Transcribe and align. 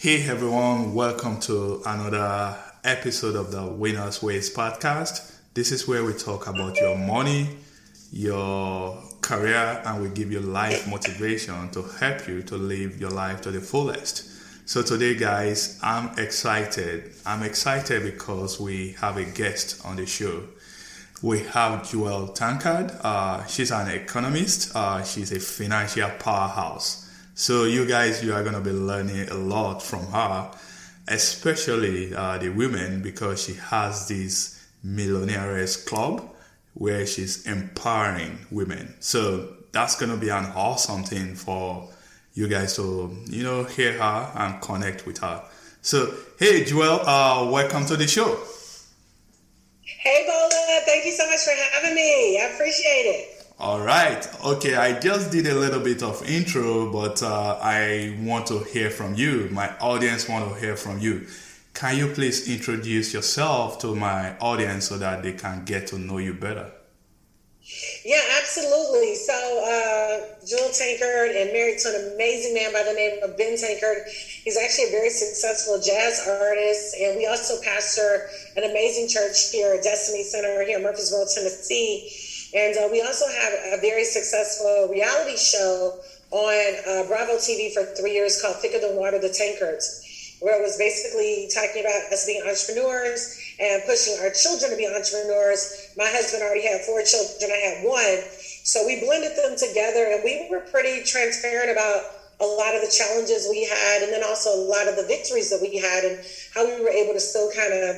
Hey 0.00 0.22
everyone, 0.28 0.94
welcome 0.94 1.40
to 1.40 1.82
another 1.84 2.56
episode 2.84 3.34
of 3.34 3.50
the 3.50 3.66
Winners 3.66 4.22
Ways 4.22 4.48
podcast. 4.48 5.34
This 5.54 5.72
is 5.72 5.88
where 5.88 6.04
we 6.04 6.12
talk 6.12 6.46
about 6.46 6.76
your 6.76 6.96
money, 6.96 7.48
your 8.12 8.96
career, 9.22 9.82
and 9.84 10.00
we 10.00 10.08
give 10.10 10.30
you 10.30 10.38
life 10.38 10.86
motivation 10.86 11.68
to 11.70 11.82
help 11.82 12.28
you 12.28 12.44
to 12.44 12.56
live 12.56 13.00
your 13.00 13.10
life 13.10 13.40
to 13.40 13.50
the 13.50 13.60
fullest. 13.60 14.68
So 14.68 14.82
today, 14.82 15.16
guys, 15.16 15.80
I'm 15.82 16.16
excited. 16.16 17.10
I'm 17.26 17.42
excited 17.42 18.04
because 18.04 18.60
we 18.60 18.92
have 19.00 19.16
a 19.16 19.24
guest 19.24 19.84
on 19.84 19.96
the 19.96 20.06
show. 20.06 20.44
We 21.22 21.40
have 21.40 21.90
Jewel 21.90 22.28
Tankard. 22.28 22.92
Uh, 23.02 23.44
she's 23.46 23.72
an 23.72 23.88
economist. 23.88 24.76
Uh, 24.76 25.02
she's 25.02 25.32
a 25.32 25.40
financial 25.40 26.08
powerhouse. 26.20 27.07
So 27.40 27.66
you 27.66 27.86
guys, 27.86 28.24
you 28.24 28.34
are 28.34 28.42
to 28.54 28.60
be 28.60 28.72
learning 28.72 29.28
a 29.28 29.34
lot 29.34 29.80
from 29.80 30.04
her, 30.08 30.50
especially 31.06 32.12
uh, 32.12 32.36
the 32.38 32.48
women, 32.48 33.00
because 33.00 33.44
she 33.44 33.54
has 33.54 34.08
this 34.08 34.66
millionairess 34.84 35.86
club 35.86 36.34
where 36.74 37.06
she's 37.06 37.46
empowering 37.46 38.44
women. 38.50 38.96
So 38.98 39.54
that's 39.70 39.94
to 40.10 40.16
be 40.16 40.30
an 40.30 40.46
awesome 40.56 41.04
thing 41.04 41.36
for 41.36 41.88
you 42.34 42.48
guys 42.48 42.74
to, 42.74 43.16
you 43.26 43.44
know, 43.44 43.62
hear 43.62 43.92
her 43.92 44.32
and 44.34 44.60
connect 44.60 45.06
with 45.06 45.18
her. 45.18 45.40
So, 45.80 46.12
hey, 46.40 46.64
Jewel, 46.64 47.02
uh, 47.06 47.48
welcome 47.48 47.86
to 47.86 47.96
the 47.96 48.08
show. 48.08 48.36
Hey, 49.82 50.24
Bola, 50.26 50.80
thank 50.86 51.04
you 51.04 51.12
so 51.12 51.24
much 51.30 51.38
for 51.44 51.52
having 51.76 51.94
me. 51.94 52.40
I 52.40 52.50
appreciate 52.52 53.06
it. 53.06 53.37
All 53.60 53.80
right. 53.80 54.24
Okay, 54.44 54.76
I 54.76 55.00
just 55.00 55.32
did 55.32 55.48
a 55.48 55.54
little 55.54 55.80
bit 55.80 56.00
of 56.04 56.22
intro, 56.30 56.92
but 56.92 57.20
uh, 57.24 57.58
I 57.60 58.16
want 58.20 58.46
to 58.46 58.60
hear 58.60 58.88
from 58.88 59.16
you. 59.16 59.48
My 59.50 59.76
audience 59.80 60.28
want 60.28 60.48
to 60.48 60.60
hear 60.60 60.76
from 60.76 61.00
you. 61.00 61.26
Can 61.74 61.96
you 61.96 62.06
please 62.06 62.48
introduce 62.48 63.12
yourself 63.12 63.80
to 63.80 63.96
my 63.96 64.38
audience 64.38 64.86
so 64.86 64.96
that 64.98 65.24
they 65.24 65.32
can 65.32 65.64
get 65.64 65.88
to 65.88 65.98
know 65.98 66.18
you 66.18 66.34
better? 66.34 66.70
Yeah, 68.04 68.22
absolutely. 68.40 69.16
So, 69.16 69.34
uh, 69.34 70.46
Jewel 70.46 70.70
Tankard 70.70 71.34
and 71.34 71.52
married 71.52 71.78
to 71.80 71.88
an 71.88 72.12
amazing 72.14 72.54
man 72.54 72.72
by 72.72 72.84
the 72.84 72.94
name 72.94 73.18
of 73.24 73.36
Ben 73.36 73.58
Tankard. 73.58 74.06
He's 74.06 74.56
actually 74.56 74.86
a 74.86 74.90
very 74.92 75.10
successful 75.10 75.80
jazz 75.82 76.24
artist, 76.28 76.94
and 77.00 77.16
we 77.16 77.26
also 77.26 77.60
pastor 77.62 78.30
an 78.56 78.70
amazing 78.70 79.08
church 79.08 79.50
here 79.50 79.80
Destiny 79.82 80.22
Center 80.22 80.62
here 80.62 80.78
in 80.78 80.84
Murfreesboro, 80.84 81.26
Tennessee 81.26 82.08
and 82.54 82.76
uh, 82.76 82.88
we 82.90 83.02
also 83.02 83.26
have 83.28 83.78
a 83.78 83.80
very 83.80 84.04
successful 84.04 84.88
reality 84.90 85.36
show 85.36 86.00
on 86.30 86.64
uh, 86.88 87.04
Bravo 87.08 87.36
TV 87.36 87.72
for 87.72 87.84
three 87.96 88.12
years 88.12 88.40
called 88.40 88.56
Thicker 88.56 88.80
Than 88.80 88.96
Water, 88.96 89.18
The 89.18 89.28
Tankards, 89.28 90.36
where 90.40 90.56
it 90.56 90.62
was 90.64 90.76
basically 90.76 91.48
talking 91.52 91.84
about 91.84 92.08
us 92.12 92.24
being 92.24 92.40
entrepreneurs 92.44 93.36
and 93.60 93.82
pushing 93.84 94.16
our 94.24 94.32
children 94.32 94.70
to 94.72 94.76
be 94.76 94.88
entrepreneurs. 94.88 95.92
My 95.96 96.08
husband 96.08 96.42
already 96.42 96.64
had 96.64 96.80
four 96.88 97.02
children, 97.04 97.52
I 97.52 97.60
had 97.60 97.84
one. 97.84 98.24
So 98.64 98.84
we 98.86 99.00
blended 99.00 99.36
them 99.36 99.56
together 99.56 100.08
and 100.12 100.24
we 100.24 100.48
were 100.48 100.60
pretty 100.72 101.04
transparent 101.04 101.72
about 101.72 102.16
a 102.40 102.48
lot 102.48 102.72
of 102.76 102.80
the 102.80 102.92
challenges 102.92 103.48
we 103.50 103.64
had 103.66 104.04
and 104.04 104.12
then 104.12 104.22
also 104.24 104.54
a 104.54 104.62
lot 104.62 104.88
of 104.88 104.96
the 104.96 105.04
victories 105.04 105.50
that 105.50 105.60
we 105.60 105.76
had 105.76 106.04
and 106.04 106.24
how 106.54 106.64
we 106.64 106.80
were 106.80 106.92
able 106.92 107.12
to 107.12 107.20
still 107.20 107.50
kind 107.50 107.72
of 107.72 107.96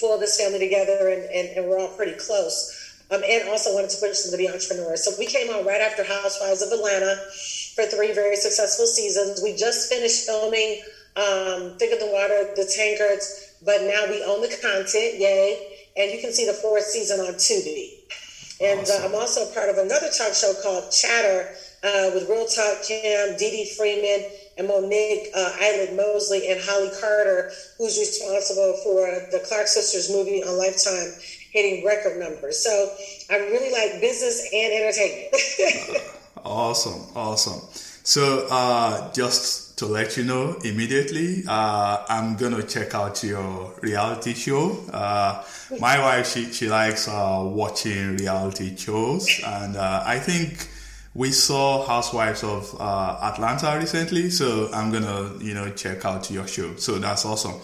pull 0.00 0.18
this 0.18 0.40
family 0.40 0.58
together 0.58 1.10
and, 1.12 1.22
and, 1.28 1.58
and 1.58 1.68
we're 1.68 1.78
all 1.78 1.92
pretty 1.94 2.16
close 2.18 2.83
um, 3.10 3.22
and 3.24 3.48
also 3.48 3.74
wanted 3.74 3.90
to 3.90 4.00
push 4.00 4.22
them 4.22 4.32
to 4.32 4.38
be 4.38 4.48
entrepreneurs. 4.48 5.04
So 5.04 5.12
we 5.18 5.26
came 5.26 5.50
on 5.50 5.66
right 5.66 5.80
after 5.80 6.04
Housewives 6.04 6.62
of 6.62 6.72
Atlanta 6.72 7.16
for 7.74 7.84
three 7.84 8.12
very 8.12 8.36
successful 8.36 8.86
seasons. 8.86 9.42
We 9.42 9.56
just 9.56 9.92
finished 9.92 10.24
filming 10.26 10.80
um, 11.16 11.76
Thicker 11.78 11.98
Than 11.98 12.12
Water, 12.12 12.54
The 12.56 12.64
Tankards, 12.64 13.56
but 13.64 13.82
now 13.82 14.06
we 14.08 14.22
own 14.24 14.40
the 14.40 14.48
content, 14.48 15.20
yay! 15.20 15.86
And 15.96 16.10
you 16.10 16.20
can 16.20 16.32
see 16.32 16.46
the 16.46 16.54
fourth 16.54 16.84
season 16.84 17.20
on 17.20 17.34
Tubi. 17.34 18.02
And 18.60 18.80
awesome. 18.80 19.02
uh, 19.02 19.06
I'm 19.06 19.14
also 19.14 19.52
part 19.52 19.68
of 19.68 19.78
another 19.78 20.08
talk 20.10 20.34
show 20.34 20.52
called 20.62 20.90
Chatter 20.90 21.54
uh, 21.84 22.10
with 22.14 22.28
Real 22.28 22.46
Talk 22.46 22.82
Kim, 22.82 23.36
Dee 23.36 23.50
Dee 23.50 23.70
Freeman, 23.76 24.30
and 24.56 24.68
Monique 24.68 25.28
uh, 25.34 25.52
Islet 25.60 25.94
Mosley, 25.94 26.50
and 26.50 26.60
Holly 26.62 26.90
Carter, 27.00 27.50
who's 27.78 27.98
responsible 27.98 28.78
for 28.82 29.06
the 29.30 29.44
Clark 29.46 29.66
Sisters 29.66 30.10
movie 30.10 30.42
on 30.42 30.56
Lifetime 30.56 31.12
hitting 31.54 31.86
record 31.86 32.18
numbers. 32.18 32.62
So 32.62 32.92
I 33.30 33.36
really 33.36 33.72
like 33.72 34.00
business 34.00 34.46
and 34.52 34.72
entertainment. 34.74 36.02
awesome, 36.44 37.06
awesome. 37.16 37.60
So 38.02 38.46
uh, 38.50 39.12
just 39.12 39.78
to 39.78 39.86
let 39.86 40.16
you 40.16 40.24
know 40.24 40.56
immediately, 40.64 41.44
uh, 41.48 42.04
I'm 42.08 42.36
gonna 42.36 42.62
check 42.62 42.94
out 42.94 43.22
your 43.22 43.72
reality 43.80 44.34
show. 44.34 44.78
Uh, 44.92 45.42
my 45.80 45.98
wife, 45.98 46.28
she 46.32 46.52
she 46.52 46.68
likes 46.68 47.08
uh, 47.08 47.40
watching 47.44 48.16
reality 48.18 48.76
shows, 48.76 49.40
and 49.46 49.76
uh, 49.76 50.02
I 50.04 50.18
think 50.18 50.68
we 51.14 51.30
saw 51.30 51.86
Housewives 51.86 52.42
of 52.42 52.76
uh, 52.78 53.18
Atlanta 53.22 53.78
recently. 53.78 54.28
So 54.28 54.70
I'm 54.74 54.92
gonna 54.92 55.32
you 55.40 55.54
know 55.54 55.70
check 55.70 56.04
out 56.04 56.30
your 56.30 56.46
show. 56.46 56.74
So 56.76 56.98
that's 56.98 57.24
awesome. 57.24 57.54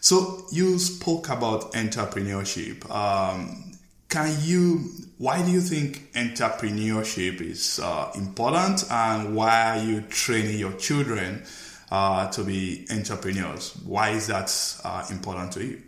So 0.00 0.46
you 0.52 0.78
spoke 0.78 1.28
about 1.28 1.72
entrepreneurship. 1.72 2.88
Um, 2.90 3.72
can 4.08 4.34
you? 4.42 4.90
Why 5.18 5.44
do 5.44 5.50
you 5.50 5.60
think 5.60 6.12
entrepreneurship 6.12 7.40
is 7.40 7.80
uh, 7.80 8.12
important, 8.14 8.84
and 8.90 9.34
why 9.34 9.76
are 9.76 9.82
you 9.82 10.02
training 10.02 10.58
your 10.58 10.72
children 10.74 11.44
uh, 11.90 12.30
to 12.30 12.44
be 12.44 12.86
entrepreneurs? 12.90 13.76
Why 13.84 14.10
is 14.10 14.28
that 14.28 14.50
uh, 14.84 15.04
important 15.10 15.52
to 15.52 15.64
you? 15.64 15.82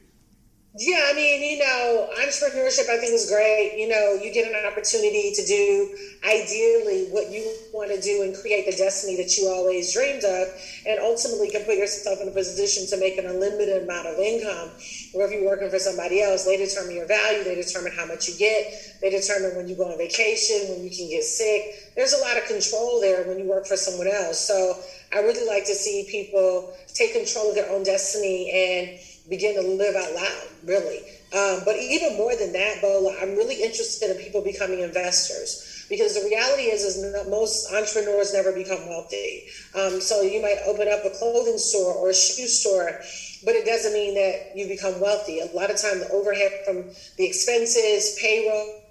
Yeah, 0.81 1.09
I 1.11 1.13
mean, 1.13 1.43
you 1.43 1.59
know, 1.59 2.09
entrepreneurship 2.17 2.89
I 2.89 2.97
think 2.97 3.13
is 3.13 3.29
great. 3.29 3.77
You 3.77 3.87
know, 3.87 4.15
you 4.15 4.33
get 4.33 4.49
an 4.49 4.65
opportunity 4.65 5.31
to 5.31 5.45
do 5.45 5.95
ideally 6.25 7.05
what 7.11 7.31
you 7.31 7.53
want 7.71 7.93
to 7.93 8.01
do 8.01 8.23
and 8.23 8.35
create 8.35 8.65
the 8.65 8.73
destiny 8.73 9.15
that 9.17 9.37
you 9.37 9.47
always 9.47 9.93
dreamed 9.93 10.25
of, 10.25 10.49
and 10.87 10.99
ultimately 10.99 11.51
can 11.51 11.65
put 11.65 11.77
yourself 11.77 12.23
in 12.23 12.29
a 12.29 12.31
position 12.31 12.87
to 12.89 12.97
make 12.97 13.19
an 13.19 13.27
unlimited 13.27 13.83
amount 13.83 14.07
of 14.07 14.17
income. 14.17 14.73
Or 15.13 15.29
if 15.29 15.33
you're 15.33 15.45
working 15.45 15.69
for 15.69 15.79
somebody 15.79 16.23
else, 16.23 16.47
they 16.47 16.57
determine 16.57 16.97
your 16.97 17.07
value, 17.07 17.45
they 17.45 17.57
determine 17.57 17.93
how 17.93 18.07
much 18.07 18.27
you 18.27 18.39
get, 18.41 18.73
they 19.03 19.11
determine 19.11 19.55
when 19.57 19.69
you 19.69 19.77
go 19.77 19.93
on 19.93 19.99
vacation, 19.99 20.65
when 20.73 20.83
you 20.83 20.89
can 20.89 21.11
get 21.11 21.25
sick. 21.25 21.93
There's 21.95 22.15
a 22.15 22.23
lot 22.25 22.39
of 22.39 22.45
control 22.45 23.03
there 23.03 23.29
when 23.29 23.39
you 23.39 23.45
work 23.45 23.67
for 23.67 23.77
someone 23.77 24.09
else. 24.09 24.41
So 24.41 24.81
I 25.13 25.21
really 25.21 25.47
like 25.47 25.67
to 25.67 25.75
see 25.75 26.09
people 26.11 26.73
take 26.89 27.13
control 27.13 27.51
of 27.51 27.55
their 27.55 27.69
own 27.69 27.83
destiny 27.83 28.49
and 28.49 28.99
begin 29.31 29.55
to 29.55 29.63
live 29.63 29.95
out 29.95 30.13
loud, 30.13 30.49
really. 30.65 30.99
Um, 31.33 31.63
but 31.65 31.77
even 31.77 32.17
more 32.17 32.35
than 32.35 32.53
that, 32.53 32.83
Bo, 32.83 33.15
I'm 33.21 33.37
really 33.37 33.63
interested 33.63 34.11
in 34.11 34.17
people 34.19 34.43
becoming 34.43 34.81
investors 34.81 35.87
because 35.89 36.21
the 36.21 36.29
reality 36.29 36.65
is, 36.65 36.83
is 36.83 37.29
most 37.29 37.73
entrepreneurs 37.73 38.35
never 38.35 38.53
become 38.53 38.89
wealthy. 38.89 39.47
Um, 39.75 40.01
so 40.01 40.23
you 40.23 40.43
might 40.43 40.59
open 40.67 40.89
up 40.89 41.05
a 41.05 41.11
clothing 41.11 41.59
store 41.59 41.95
or 41.95 42.11
a 42.11 42.15
shoe 42.15 42.47
store, 42.47 43.01
but 43.45 43.55
it 43.55 43.65
doesn't 43.65 43.93
mean 43.93 44.15
that 44.15 44.57
you 44.57 44.67
become 44.67 45.01
wealthy. 45.01 45.41
A 45.41 45.47
lot 45.47 45.71
of 45.71 45.81
time, 45.81 46.01
the 46.01 46.11
overhead 46.11 46.53
from 46.65 46.91
the 47.17 47.27
expenses, 47.27 48.19
payroll, 48.21 48.83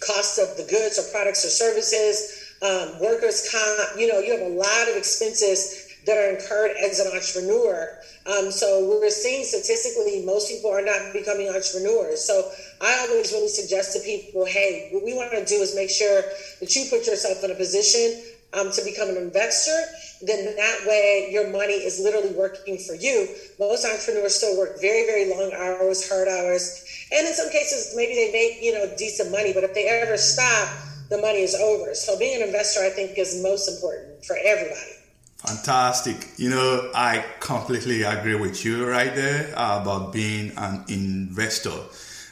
cost 0.00 0.38
of 0.38 0.56
the 0.56 0.64
goods 0.64 0.98
or 0.98 1.10
products 1.10 1.44
or 1.44 1.48
services, 1.48 2.54
um, 2.62 3.00
workers' 3.00 3.48
comp, 3.50 4.00
you 4.00 4.06
know, 4.06 4.18
you 4.18 4.32
have 4.32 4.40
a 4.40 4.54
lot 4.54 4.88
of 4.88 4.96
expenses 4.96 5.85
that 6.06 6.16
are 6.16 6.30
incurred 6.30 6.72
as 6.78 7.00
an 7.00 7.10
entrepreneur. 7.12 7.98
Um, 8.26 8.50
so 8.50 8.86
we're 8.88 9.10
seeing 9.10 9.44
statistically 9.44 10.24
most 10.24 10.48
people 10.48 10.70
are 10.70 10.82
not 10.82 11.12
becoming 11.12 11.48
entrepreneurs. 11.48 12.22
So 12.24 12.50
I 12.80 13.06
always 13.10 13.32
really 13.32 13.48
suggest 13.48 13.92
to 13.94 14.00
people, 14.00 14.46
hey, 14.46 14.88
what 14.92 15.04
we 15.04 15.14
want 15.14 15.32
to 15.32 15.44
do 15.44 15.56
is 15.56 15.74
make 15.74 15.90
sure 15.90 16.22
that 16.60 16.74
you 16.74 16.86
put 16.88 17.06
yourself 17.06 17.42
in 17.42 17.50
a 17.50 17.54
position 17.54 18.22
um, 18.54 18.70
to 18.70 18.82
become 18.84 19.10
an 19.10 19.16
investor. 19.16 19.76
Then 20.22 20.56
that 20.56 20.78
way 20.86 21.28
your 21.30 21.50
money 21.50 21.74
is 21.74 22.00
literally 22.00 22.34
working 22.34 22.78
for 22.78 22.94
you. 22.94 23.28
Most 23.58 23.84
entrepreneurs 23.84 24.36
still 24.36 24.56
work 24.56 24.80
very, 24.80 25.04
very 25.06 25.28
long 25.28 25.52
hours, 25.52 26.08
hard 26.08 26.28
hours. 26.28 26.86
And 27.12 27.26
in 27.26 27.34
some 27.34 27.50
cases, 27.50 27.94
maybe 27.96 28.14
they 28.14 28.32
make, 28.32 28.62
you 28.62 28.72
know, 28.72 28.86
decent 28.96 29.30
money, 29.30 29.52
but 29.52 29.64
if 29.64 29.74
they 29.74 29.88
ever 29.88 30.16
stop, 30.16 30.68
the 31.10 31.18
money 31.18 31.42
is 31.42 31.54
over. 31.54 31.94
So 31.94 32.18
being 32.18 32.42
an 32.42 32.48
investor, 32.48 32.80
I 32.80 32.90
think, 32.90 33.18
is 33.18 33.42
most 33.42 33.68
important 33.68 34.24
for 34.24 34.36
everybody. 34.42 34.96
Fantastic. 35.46 36.30
You 36.38 36.50
know, 36.50 36.90
I 36.92 37.24
completely 37.38 38.02
agree 38.02 38.34
with 38.34 38.64
you 38.64 38.84
right 38.84 39.14
there 39.14 39.52
about 39.52 40.12
being 40.12 40.50
an 40.56 40.84
investor. 40.88 41.70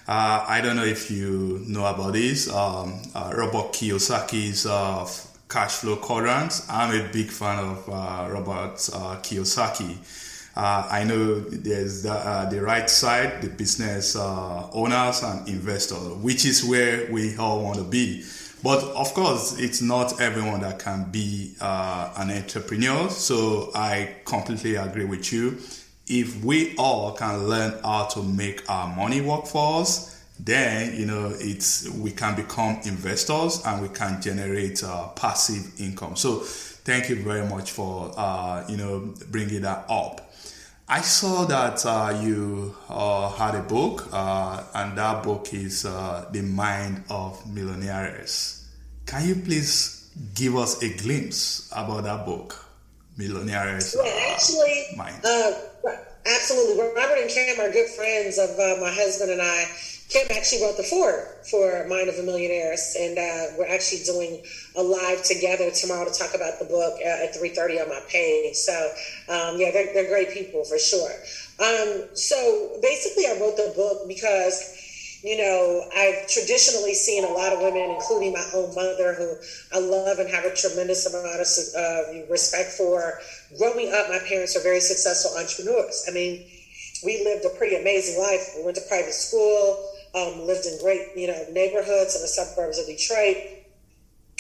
Uh, 0.08 0.44
I 0.48 0.60
don't 0.60 0.74
know 0.74 0.84
if 0.84 1.12
you 1.12 1.62
know 1.68 1.86
about 1.86 2.14
this. 2.14 2.52
Um, 2.52 3.00
uh, 3.14 3.32
Robert 3.36 3.72
Kiyosaki's 3.72 4.66
uh, 4.66 5.08
cash 5.48 5.74
flow 5.74 5.94
quadrants. 5.94 6.68
I'm 6.68 6.92
a 6.92 7.08
big 7.12 7.30
fan 7.30 7.60
of 7.60 7.88
uh, 7.88 8.28
Robert 8.32 8.74
uh, 8.92 9.16
Kiyosaki. 9.22 9.96
Uh, 10.56 10.88
I 10.90 11.04
know 11.04 11.38
there's 11.38 12.02
the, 12.02 12.48
the, 12.50 12.60
right 12.62 12.90
side, 12.90 13.42
the 13.42 13.48
business 13.48 14.16
owners 14.16 15.22
and 15.22 15.48
investors, 15.48 16.16
which 16.20 16.44
is 16.44 16.64
where 16.64 17.10
we 17.12 17.36
all 17.36 17.62
want 17.62 17.78
to 17.78 17.84
be. 17.84 18.24
But 18.64 18.82
of 18.82 19.12
course, 19.12 19.58
it's 19.58 19.82
not 19.82 20.22
everyone 20.22 20.62
that 20.62 20.78
can 20.78 21.10
be 21.10 21.54
uh, 21.60 22.14
an 22.16 22.30
entrepreneur. 22.30 23.10
So 23.10 23.70
I 23.74 24.16
completely 24.24 24.76
agree 24.76 25.04
with 25.04 25.30
you. 25.34 25.58
If 26.06 26.42
we 26.42 26.74
all 26.76 27.12
can 27.12 27.46
learn 27.46 27.78
how 27.84 28.06
to 28.14 28.22
make 28.22 28.68
our 28.70 28.88
money 28.96 29.20
work 29.20 29.44
for 29.44 29.82
us, 29.82 30.18
then 30.40 30.98
you 30.98 31.04
know 31.04 31.34
it's 31.38 31.90
we 31.90 32.10
can 32.10 32.36
become 32.36 32.80
investors 32.86 33.62
and 33.66 33.82
we 33.82 33.88
can 33.88 34.22
generate 34.22 34.82
uh, 34.82 35.08
passive 35.08 35.78
income. 35.78 36.16
So 36.16 36.38
thank 36.40 37.10
you 37.10 37.16
very 37.16 37.46
much 37.46 37.70
for 37.70 38.12
uh, 38.16 38.64
you 38.66 38.78
know 38.78 39.12
bringing 39.30 39.60
that 39.60 39.84
up. 39.90 40.32
I 40.88 41.00
saw 41.00 41.44
that 41.46 41.84
uh, 41.86 42.18
you 42.22 42.74
uh, 42.90 43.30
had 43.30 43.54
a 43.54 43.62
book, 43.62 44.08
uh, 44.12 44.62
and 44.74 44.96
that 44.98 45.22
book 45.22 45.52
is 45.54 45.86
uh, 45.86 46.26
The 46.30 46.42
Mind 46.42 47.04
of 47.08 47.42
Millionairess. 47.44 48.53
Can 49.06 49.28
you 49.28 49.34
please 49.36 50.10
give 50.34 50.56
us 50.56 50.82
a 50.82 50.88
glimpse 50.96 51.70
about 51.72 52.04
that 52.04 52.24
book, 52.24 52.64
Millionairess? 53.18 53.94
Yeah, 53.96 54.32
actually, 54.32 54.86
Mind? 54.96 55.24
Uh, 55.24 55.52
absolutely. 56.26 56.82
Robert 56.96 57.18
and 57.18 57.30
Kim 57.30 57.60
are 57.60 57.70
good 57.70 57.88
friends 57.90 58.38
of 58.38 58.50
uh, 58.50 58.80
my 58.80 58.90
husband 58.90 59.30
and 59.30 59.42
I. 59.42 59.66
Kim 60.08 60.26
actually 60.30 60.62
wrote 60.62 60.76
the 60.76 60.84
foreword 60.84 61.26
for 61.50 61.86
Mind 61.88 62.08
of 62.08 62.14
a 62.16 62.22
Millionairess, 62.22 62.94
and 62.98 63.18
uh, 63.18 63.56
we're 63.58 63.68
actually 63.68 64.04
doing 64.04 64.42
a 64.76 64.82
live 64.82 65.22
together 65.22 65.70
tomorrow 65.70 66.04
to 66.04 66.12
talk 66.12 66.34
about 66.34 66.58
the 66.58 66.66
book 66.66 66.94
uh, 67.04 67.24
at 67.24 67.34
3.30 67.34 67.82
on 67.82 67.88
my 67.88 68.00
page. 68.08 68.54
So, 68.54 68.72
um, 69.28 69.58
yeah, 69.58 69.70
they're, 69.72 69.92
they're 69.92 70.08
great 70.08 70.30
people 70.30 70.64
for 70.64 70.78
sure. 70.78 71.10
Um, 71.60 72.08
so 72.14 72.78
basically, 72.82 73.26
I 73.26 73.38
wrote 73.40 73.56
the 73.56 73.72
book 73.74 74.06
because 74.06 74.83
you 75.24 75.38
know, 75.38 75.88
I've 75.96 76.28
traditionally 76.28 76.94
seen 76.94 77.24
a 77.24 77.28
lot 77.28 77.52
of 77.52 77.60
women, 77.60 77.90
including 77.90 78.34
my 78.34 78.44
own 78.54 78.74
mother, 78.74 79.14
who 79.14 79.34
I 79.72 79.80
love 79.80 80.18
and 80.18 80.28
have 80.28 80.44
a 80.44 80.54
tremendous 80.54 81.06
amount 81.06 81.40
of 81.40 81.48
uh, 81.74 82.30
respect 82.30 82.70
for. 82.72 83.18
Growing 83.58 83.90
up, 83.92 84.08
my 84.10 84.20
parents 84.28 84.54
are 84.54 84.62
very 84.62 84.80
successful 84.80 85.36
entrepreneurs. 85.38 86.04
I 86.06 86.12
mean, 86.12 86.44
we 87.02 87.24
lived 87.24 87.44
a 87.44 87.56
pretty 87.56 87.76
amazing 87.76 88.20
life. 88.20 88.52
We 88.56 88.64
went 88.64 88.76
to 88.76 88.82
private 88.82 89.14
school 89.14 89.90
um, 90.14 90.46
lived 90.46 90.66
in 90.66 90.78
great, 90.78 91.08
you 91.16 91.26
know, 91.26 91.44
neighborhoods 91.50 92.14
in 92.14 92.22
the 92.22 92.28
suburbs 92.28 92.78
of 92.78 92.86
Detroit. 92.86 93.36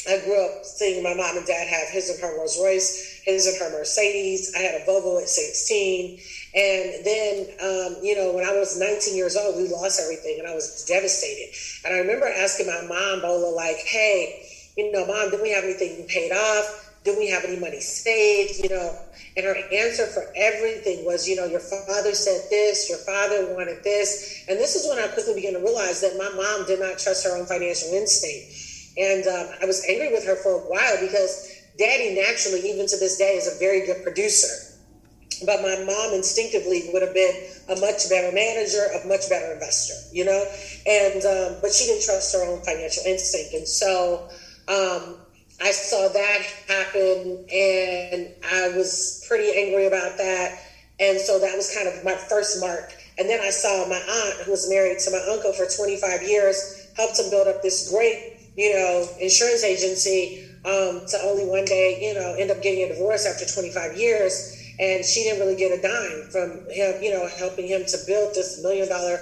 I 0.06 0.20
grew 0.24 0.36
up 0.44 0.64
seeing 0.64 1.02
my 1.02 1.14
mom 1.14 1.36
and 1.36 1.46
dad 1.46 1.66
have 1.66 1.88
his 1.88 2.10
and 2.10 2.20
her 2.20 2.36
Rolls 2.36 2.58
Royce, 2.60 3.22
his 3.24 3.46
and 3.46 3.56
her 3.58 3.78
Mercedes. 3.78 4.52
I 4.54 4.60
had 4.60 4.80
a 4.80 4.84
Volvo 4.84 5.20
at 5.20 5.28
16. 5.28 6.20
And 6.54 7.04
then, 7.04 7.48
um, 7.60 8.04
you 8.04 8.14
know, 8.14 8.32
when 8.32 8.44
I 8.44 8.52
was 8.52 8.78
19 8.78 9.16
years 9.16 9.36
old, 9.36 9.56
we 9.56 9.68
lost 9.68 10.00
everything 10.00 10.38
and 10.38 10.46
I 10.46 10.54
was 10.54 10.84
devastated. 10.84 11.56
And 11.84 11.94
I 11.94 11.98
remember 11.98 12.26
asking 12.26 12.66
my 12.66 12.82
mom, 12.86 13.22
Bola, 13.22 13.50
like, 13.50 13.78
hey, 13.78 14.46
you 14.76 14.92
know, 14.92 15.06
mom, 15.06 15.30
did 15.30 15.40
we 15.40 15.50
have 15.50 15.64
anything 15.64 16.06
paid 16.06 16.32
off? 16.32 16.92
Did 17.04 17.18
we 17.18 17.28
have 17.30 17.44
any 17.44 17.58
money 17.58 17.80
saved? 17.80 18.62
You 18.62 18.70
know, 18.70 18.98
and 19.36 19.44
her 19.44 19.56
answer 19.72 20.06
for 20.06 20.24
everything 20.36 21.04
was, 21.04 21.28
you 21.28 21.36
know, 21.36 21.44
your 21.44 21.60
father 21.60 22.14
said 22.14 22.48
this, 22.50 22.88
your 22.88 22.98
father 22.98 23.54
wanted 23.54 23.82
this. 23.82 24.44
And 24.48 24.58
this 24.58 24.76
is 24.76 24.88
when 24.88 24.98
I 24.98 25.08
quickly 25.08 25.34
began 25.34 25.54
to 25.54 25.58
realize 25.58 26.00
that 26.02 26.16
my 26.16 26.30
mom 26.36 26.66
did 26.66 26.80
not 26.80 26.98
trust 26.98 27.26
her 27.26 27.36
own 27.36 27.46
financial 27.46 27.88
instinct. 27.92 28.73
And 28.96 29.26
um, 29.26 29.56
I 29.62 29.66
was 29.66 29.84
angry 29.88 30.12
with 30.12 30.26
her 30.26 30.36
for 30.36 30.52
a 30.52 30.64
while 30.70 30.96
because 31.00 31.50
daddy 31.78 32.14
naturally, 32.14 32.60
even 32.70 32.86
to 32.86 32.96
this 32.96 33.18
day, 33.18 33.34
is 33.34 33.54
a 33.54 33.58
very 33.58 33.86
good 33.86 34.02
producer. 34.02 34.78
But 35.44 35.62
my 35.62 35.82
mom 35.84 36.14
instinctively 36.14 36.90
would 36.92 37.02
have 37.02 37.14
been 37.14 37.34
a 37.68 37.80
much 37.80 38.08
better 38.08 38.32
manager, 38.32 38.86
a 39.02 39.06
much 39.06 39.28
better 39.28 39.52
investor, 39.52 39.94
you 40.12 40.24
know? 40.24 40.44
And, 40.86 41.24
um, 41.24 41.58
but 41.60 41.72
she 41.72 41.86
didn't 41.86 42.04
trust 42.04 42.34
her 42.34 42.44
own 42.46 42.62
financial 42.62 43.02
instinct. 43.04 43.52
And 43.52 43.66
so, 43.66 44.28
um, 44.68 45.18
I 45.60 45.70
saw 45.70 46.08
that 46.08 46.42
happen 46.68 47.46
and 47.52 48.34
I 48.44 48.76
was 48.76 49.24
pretty 49.28 49.56
angry 49.56 49.86
about 49.86 50.16
that. 50.18 50.58
And 51.00 51.18
so 51.18 51.38
that 51.38 51.56
was 51.56 51.74
kind 51.74 51.88
of 51.88 52.04
my 52.04 52.14
first 52.14 52.60
mark. 52.60 52.92
And 53.18 53.28
then 53.28 53.40
I 53.40 53.50
saw 53.50 53.88
my 53.88 53.96
aunt, 53.96 54.42
who 54.44 54.50
was 54.50 54.68
married 54.68 54.98
to 55.00 55.10
my 55.12 55.22
uncle 55.30 55.52
for 55.52 55.66
25 55.66 56.22
years, 56.22 56.88
helped 56.96 57.18
him 57.18 57.30
build 57.30 57.46
up 57.46 57.62
this 57.62 57.90
great, 57.90 58.33
you 58.56 58.72
know, 58.72 59.08
insurance 59.20 59.64
agency 59.64 60.48
um, 60.64 61.04
to 61.06 61.18
only 61.24 61.44
one 61.44 61.64
day, 61.64 61.98
you 62.00 62.14
know, 62.14 62.34
end 62.38 62.50
up 62.50 62.62
getting 62.62 62.84
a 62.84 62.88
divorce 62.88 63.26
after 63.26 63.44
25 63.44 63.96
years. 63.96 64.60
And 64.80 65.04
she 65.04 65.22
didn't 65.22 65.40
really 65.40 65.56
get 65.56 65.78
a 65.78 65.80
dime 65.80 66.30
from 66.30 66.66
him, 66.70 67.00
you 67.02 67.12
know, 67.12 67.28
helping 67.38 67.68
him 67.68 67.84
to 67.86 67.98
build 68.06 68.34
this 68.34 68.60
million 68.62 68.88
dollar, 68.88 69.20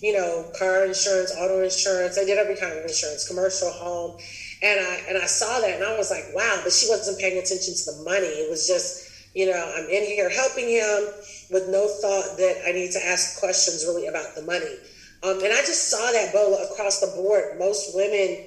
you 0.00 0.12
know, 0.12 0.50
car 0.58 0.86
insurance, 0.86 1.32
auto 1.38 1.62
insurance. 1.62 2.16
They 2.16 2.24
did 2.24 2.38
every 2.38 2.56
kind 2.56 2.72
of 2.72 2.82
insurance, 2.82 3.28
commercial, 3.28 3.70
home. 3.70 4.18
And 4.60 4.80
I 4.80 4.94
and 5.08 5.18
I 5.18 5.26
saw 5.26 5.60
that 5.60 5.76
and 5.76 5.84
I 5.84 5.96
was 5.96 6.10
like, 6.10 6.34
wow, 6.34 6.60
but 6.64 6.72
she 6.72 6.88
wasn't 6.88 7.20
paying 7.20 7.38
attention 7.38 7.74
to 7.74 7.84
the 7.92 8.02
money. 8.02 8.26
It 8.26 8.50
was 8.50 8.66
just, 8.66 9.06
you 9.36 9.46
know, 9.46 9.72
I'm 9.76 9.88
in 9.88 10.02
here 10.02 10.28
helping 10.30 10.66
him 10.66 11.06
with 11.50 11.68
no 11.68 11.86
thought 11.86 12.36
that 12.38 12.62
I 12.66 12.72
need 12.72 12.90
to 12.92 13.06
ask 13.06 13.38
questions 13.38 13.84
really 13.86 14.08
about 14.08 14.34
the 14.34 14.42
money. 14.42 14.74
Um, 15.22 15.42
and 15.42 15.52
I 15.52 15.62
just 15.66 15.90
saw 15.90 16.10
that 16.12 16.32
Bola 16.32 16.64
across 16.70 17.00
the 17.00 17.08
board. 17.14 17.58
Most 17.58 17.94
women, 17.94 18.46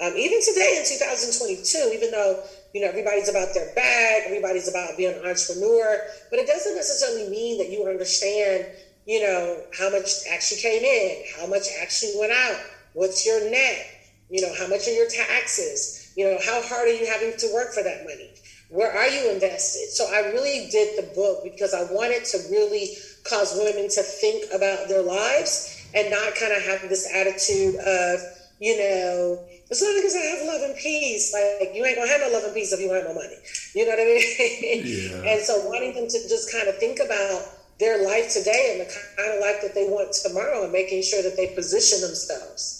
um, 0.00 0.14
even 0.16 0.40
today 0.40 0.76
in 0.78 0.84
2022, 0.86 1.90
even 1.94 2.10
though 2.10 2.42
you 2.72 2.80
know 2.80 2.88
everybody's 2.88 3.28
about 3.28 3.52
their 3.54 3.74
bag, 3.74 4.22
everybody's 4.26 4.68
about 4.68 4.96
being 4.96 5.14
an 5.14 5.26
entrepreneur, 5.26 5.98
but 6.30 6.38
it 6.38 6.46
doesn't 6.46 6.74
necessarily 6.74 7.28
mean 7.28 7.58
that 7.58 7.70
you 7.70 7.86
understand, 7.86 8.66
you 9.06 9.20
know, 9.20 9.62
how 9.76 9.90
much 9.90 10.26
actually 10.30 10.60
came 10.60 10.84
in, 10.84 11.24
how 11.36 11.46
much 11.46 11.68
actually 11.80 12.12
went 12.18 12.32
out, 12.32 12.58
what's 12.92 13.26
your 13.26 13.50
net, 13.50 13.86
you 14.30 14.40
know, 14.40 14.52
how 14.56 14.68
much 14.68 14.86
are 14.86 14.92
your 14.92 15.08
taxes? 15.08 16.12
You 16.16 16.26
know, 16.30 16.38
how 16.44 16.62
hard 16.62 16.88
are 16.88 16.92
you 16.92 17.06
having 17.06 17.36
to 17.38 17.50
work 17.54 17.72
for 17.72 17.82
that 17.82 18.04
money? 18.04 18.30
Where 18.70 18.92
are 18.92 19.08
you 19.08 19.30
invested? 19.30 19.88
So 19.90 20.06
I 20.12 20.30
really 20.30 20.68
did 20.70 20.96
the 20.96 21.10
book 21.14 21.42
because 21.42 21.72
I 21.72 21.90
wanted 21.92 22.24
to 22.26 22.38
really 22.50 22.90
cause 23.24 23.56
women 23.56 23.88
to 23.88 24.02
think 24.02 24.44
about 24.52 24.88
their 24.88 25.02
lives 25.02 25.88
and 25.94 26.10
not 26.10 26.34
kind 26.34 26.52
of 26.52 26.62
have 26.62 26.88
this 26.88 27.08
attitude 27.14 27.76
of, 27.76 28.20
you 28.60 28.76
know, 28.76 29.46
it's 29.70 29.82
not 29.82 29.94
because 29.96 30.16
I 30.16 30.20
have 30.20 30.46
love 30.46 30.62
and 30.70 30.76
peace. 30.76 31.32
Like 31.32 31.74
you 31.74 31.84
ain't 31.84 31.96
gonna 31.96 32.08
have 32.08 32.20
no 32.20 32.30
love 32.32 32.44
and 32.44 32.54
peace 32.54 32.72
if 32.72 32.80
you 32.80 32.92
have 32.92 33.04
no 33.04 33.14
money. 33.14 33.36
You 33.74 33.84
know 33.84 33.90
what 33.90 34.00
I 34.00 34.04
mean? 34.04 34.82
Yeah. 34.84 35.32
and 35.32 35.42
so 35.42 35.68
wanting 35.68 35.94
them 35.94 36.08
to 36.08 36.18
just 36.28 36.50
kind 36.52 36.68
of 36.68 36.78
think 36.78 37.00
about 37.00 37.42
their 37.78 38.04
life 38.04 38.32
today 38.32 38.72
and 38.72 38.80
the 38.80 38.92
kind 39.16 39.34
of 39.34 39.40
life 39.40 39.62
that 39.62 39.74
they 39.74 39.84
want 39.84 40.12
tomorrow 40.12 40.64
and 40.64 40.72
making 40.72 41.02
sure 41.02 41.22
that 41.22 41.36
they 41.36 41.54
position 41.54 42.00
themselves. 42.00 42.78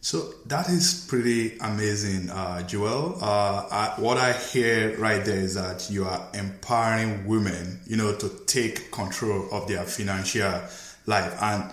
So 0.00 0.34
that 0.46 0.68
is 0.68 1.06
pretty 1.08 1.58
amazing, 1.58 2.28
uh, 2.28 2.66
Jewel. 2.66 3.18
Uh, 3.22 3.66
I, 3.70 3.94
what 3.98 4.18
I 4.18 4.32
hear 4.32 4.98
right 4.98 5.24
there 5.24 5.38
is 5.38 5.54
that 5.54 5.88
you 5.90 6.04
are 6.04 6.28
empowering 6.34 7.24
women, 7.24 7.80
you 7.86 7.96
know, 7.96 8.12
to 8.16 8.28
take 8.46 8.90
control 8.90 9.48
of 9.52 9.68
their 9.68 9.84
financial 9.84 10.60
life, 11.06 11.40
and 11.40 11.70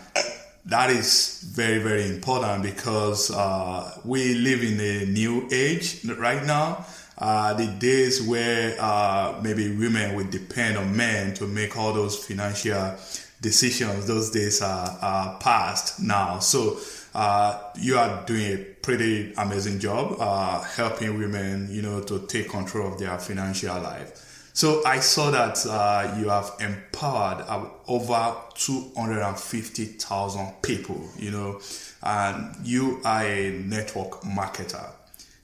that 0.66 0.90
is 0.90 1.44
very, 1.56 1.80
very 1.80 2.06
important 2.08 2.64
because 2.64 3.32
uh, 3.32 3.98
we 4.04 4.36
live 4.36 4.64
in 4.64 4.80
a 4.80 5.06
new 5.06 5.48
age 5.52 6.06
right 6.06 6.46
now. 6.46 6.86
Uh, 7.18 7.54
the 7.54 7.68
days 7.80 8.22
where 8.22 8.78
uh, 8.80 9.40
maybe 9.44 9.76
women 9.76 10.16
would 10.16 10.30
depend 10.30 10.78
on 10.78 10.96
men 10.96 11.34
to 11.34 11.46
make 11.46 11.76
all 11.78 11.92
those 11.92 12.16
financial 12.24 12.96
decisions, 13.42 14.08
those 14.08 14.32
days 14.32 14.62
are, 14.62 14.98
are 15.02 15.38
past 15.40 16.00
now. 16.00 16.40
So 16.40 16.80
uh, 17.14 17.60
you 17.76 17.98
are 17.98 18.24
doing 18.26 18.54
a 18.54 18.58
pretty 18.58 19.34
amazing 19.38 19.80
job 19.80 20.16
uh, 20.20 20.62
helping 20.62 21.18
women, 21.18 21.68
you 21.72 21.82
know, 21.82 22.02
to 22.04 22.20
take 22.28 22.50
control 22.50 22.94
of 22.94 23.00
their 23.00 23.18
financial 23.18 23.82
life. 23.82 24.29
So 24.54 24.84
I 24.86 25.00
saw 25.00 25.32
that 25.32 25.66
uh, 25.66 26.16
you 26.20 26.30
have 26.30 26.52
empowered 26.60 27.44
over 27.88 28.36
250,000 28.56 30.62
people, 30.62 31.10
you 31.18 31.32
know, 31.32 31.60
and 32.04 32.56
you 32.66 33.00
are 33.06 33.24
a 33.24 33.52
network 33.52 34.22
marketer. 34.22 34.92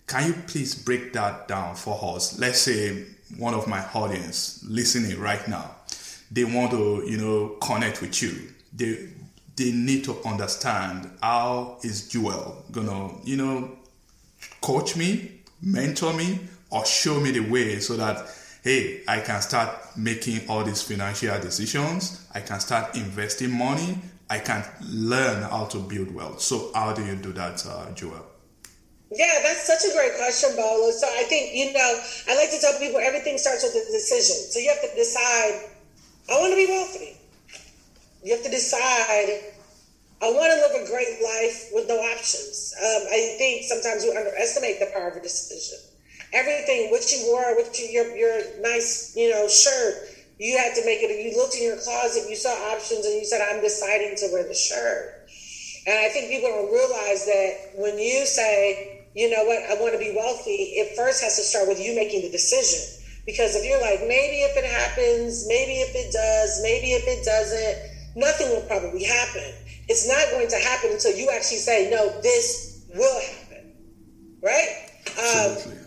Can 0.07 0.27
you 0.27 0.33
please 0.47 0.75
break 0.75 1.13
that 1.13 1.47
down 1.47 1.75
for 1.75 2.15
us? 2.15 2.37
Let's 2.39 2.59
say 2.59 3.05
one 3.37 3.53
of 3.53 3.67
my 3.67 3.85
audience 3.93 4.63
listening 4.67 5.19
right 5.19 5.47
now, 5.47 5.71
they 6.31 6.43
want 6.43 6.71
to, 6.71 7.03
you 7.07 7.17
know, 7.17 7.49
connect 7.61 8.01
with 8.01 8.21
you. 8.21 8.49
They 8.73 9.09
they 9.55 9.71
need 9.71 10.03
to 10.03 10.17
understand 10.25 11.09
how 11.21 11.77
is 11.81 12.09
Jewel 12.09 12.65
gonna, 12.71 13.09
you 13.23 13.37
know, 13.37 13.71
coach 14.61 14.97
me, 14.97 15.31
mentor 15.61 16.13
me, 16.13 16.39
or 16.69 16.85
show 16.85 17.19
me 17.21 17.31
the 17.31 17.39
way 17.39 17.79
so 17.79 17.95
that 17.95 18.27
hey, 18.65 19.03
I 19.07 19.19
can 19.19 19.41
start 19.43 19.69
making 19.95 20.49
all 20.49 20.63
these 20.63 20.81
financial 20.81 21.39
decisions. 21.39 22.27
I 22.33 22.41
can 22.41 22.59
start 22.59 22.97
investing 22.97 23.51
money. 23.51 23.99
I 24.27 24.39
can 24.39 24.65
learn 24.89 25.43
how 25.43 25.65
to 25.65 25.77
build 25.77 26.13
wealth. 26.13 26.41
So, 26.41 26.71
how 26.73 26.91
do 26.91 27.05
you 27.05 27.15
do 27.15 27.31
that, 27.33 27.63
uh, 27.63 27.91
Jewel? 27.93 28.25
Yeah, 29.11 29.37
that's 29.43 29.67
such 29.67 29.85
a 29.85 29.93
great 29.93 30.17
question, 30.17 30.49
Bola. 30.57 30.91
So 30.91 31.05
I 31.05 31.23
think, 31.29 31.53
you 31.53 31.73
know, 31.73 31.91
I 32.27 32.35
like 32.35 32.49
to 32.49 32.59
tell 32.59 32.73
people 32.79 32.99
everything 32.99 33.37
starts 33.37 33.61
with 33.61 33.77
a 33.77 33.85
decision. 33.91 34.35
So 34.49 34.57
you 34.57 34.73
have 34.73 34.81
to 34.81 34.95
decide, 34.97 35.69
I 36.27 36.41
want 36.41 36.51
to 36.51 36.57
be 36.57 36.65
wealthy. 36.65 37.15
You 38.23 38.33
have 38.33 38.43
to 38.43 38.49
decide, 38.49 39.53
I 40.25 40.33
want 40.33 40.49
to 40.49 40.57
live 40.57 40.73
a 40.73 40.89
great 40.89 41.21
life 41.21 41.69
with 41.71 41.87
no 41.87 42.01
options. 42.01 42.73
Um, 42.81 43.13
I 43.13 43.37
think 43.37 43.69
sometimes 43.69 44.01
we 44.03 44.09
underestimate 44.09 44.79
the 44.79 44.89
power 44.91 45.09
of 45.09 45.17
a 45.17 45.21
decision. 45.21 45.84
Everything, 46.35 46.91
what 46.91 47.09
you 47.11 47.23
wore, 47.31 47.55
what 47.55 47.79
you, 47.79 47.87
your, 47.87 48.11
your 48.15 48.61
nice, 48.61 49.15
you 49.15 49.31
know, 49.31 49.47
shirt, 49.47 49.95
you 50.37 50.57
had 50.57 50.75
to 50.75 50.83
make 50.83 50.99
it. 50.99 51.07
You 51.07 51.31
looked 51.39 51.55
in 51.55 51.63
your 51.63 51.77
closet, 51.79 52.27
you 52.29 52.35
saw 52.35 52.51
options, 52.75 53.05
and 53.05 53.15
you 53.15 53.23
said, 53.23 53.39
I'm 53.39 53.61
deciding 53.63 54.19
to 54.19 54.29
wear 54.35 54.43
the 54.43 54.53
shirt. 54.53 55.31
And 55.87 55.95
I 55.95 56.09
think 56.09 56.27
people 56.29 56.49
don't 56.49 56.73
realize 56.73 57.25
that 57.25 57.79
when 57.79 57.97
you 57.97 58.25
say, 58.25 59.07
you 59.15 59.29
know 59.31 59.45
what, 59.45 59.63
I 59.63 59.79
want 59.79 59.93
to 59.93 59.99
be 59.99 60.11
wealthy, 60.11 60.75
it 60.75 60.97
first 60.97 61.23
has 61.23 61.37
to 61.37 61.43
start 61.43 61.69
with 61.69 61.79
you 61.79 61.95
making 61.95 62.21
the 62.21 62.31
decision. 62.31 62.83
Because 63.25 63.55
if 63.55 63.63
you're 63.63 63.79
like, 63.79 64.01
maybe 64.01 64.43
if 64.43 64.57
it 64.57 64.65
happens, 64.65 65.47
maybe 65.47 65.79
if 65.79 65.95
it 65.95 66.11
does, 66.11 66.59
maybe 66.61 66.91
if 66.93 67.07
it 67.07 67.23
doesn't, 67.23 68.19
nothing 68.19 68.49
will 68.49 68.67
probably 68.67 69.03
happen. 69.05 69.55
It's 69.87 70.07
not 70.07 70.19
going 70.31 70.49
to 70.49 70.57
happen 70.57 70.91
until 70.91 71.15
you 71.15 71.31
actually 71.31 71.63
say, 71.63 71.89
no, 71.89 72.19
this 72.21 72.83
will 72.93 73.21
happen. 73.21 73.71
Right? 74.43 74.91
Um, 75.15 75.84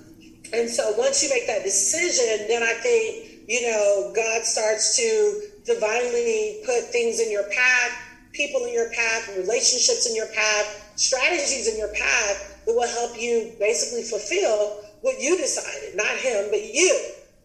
and 0.52 0.69
so 0.69 0.93
once 0.97 1.23
you 1.23 1.28
make 1.28 1.47
that 1.47 1.64
decision, 1.64 2.49
then 2.49 2.62
I 2.62 2.73
think, 2.75 3.49
you 3.49 3.62
know, 3.62 4.12
God 4.14 4.43
starts 4.45 4.97
to 4.97 5.43
divinely 5.64 6.62
put 6.64 6.85
things 6.93 7.21
in 7.21 7.31
your 7.31 7.45
path, 7.45 7.93
people 8.33 8.64
in 8.64 8.73
your 8.73 8.90
path, 8.90 9.28
relationships 9.37 10.09
in 10.09 10.17
your 10.17 10.28
path, 10.35 10.93
strategies 10.97 11.69
in 11.69 11.78
your 11.78 11.93
path 11.95 12.62
that 12.67 12.75
will 12.75 12.88
help 12.88 13.21
you 13.21 13.52
basically 13.59 14.02
fulfill 14.02 14.85
what 15.02 15.21
you 15.21 15.37
decided, 15.37 15.97
not 15.97 16.17
him, 16.17 16.49
but 16.50 16.62
you. 16.62 16.93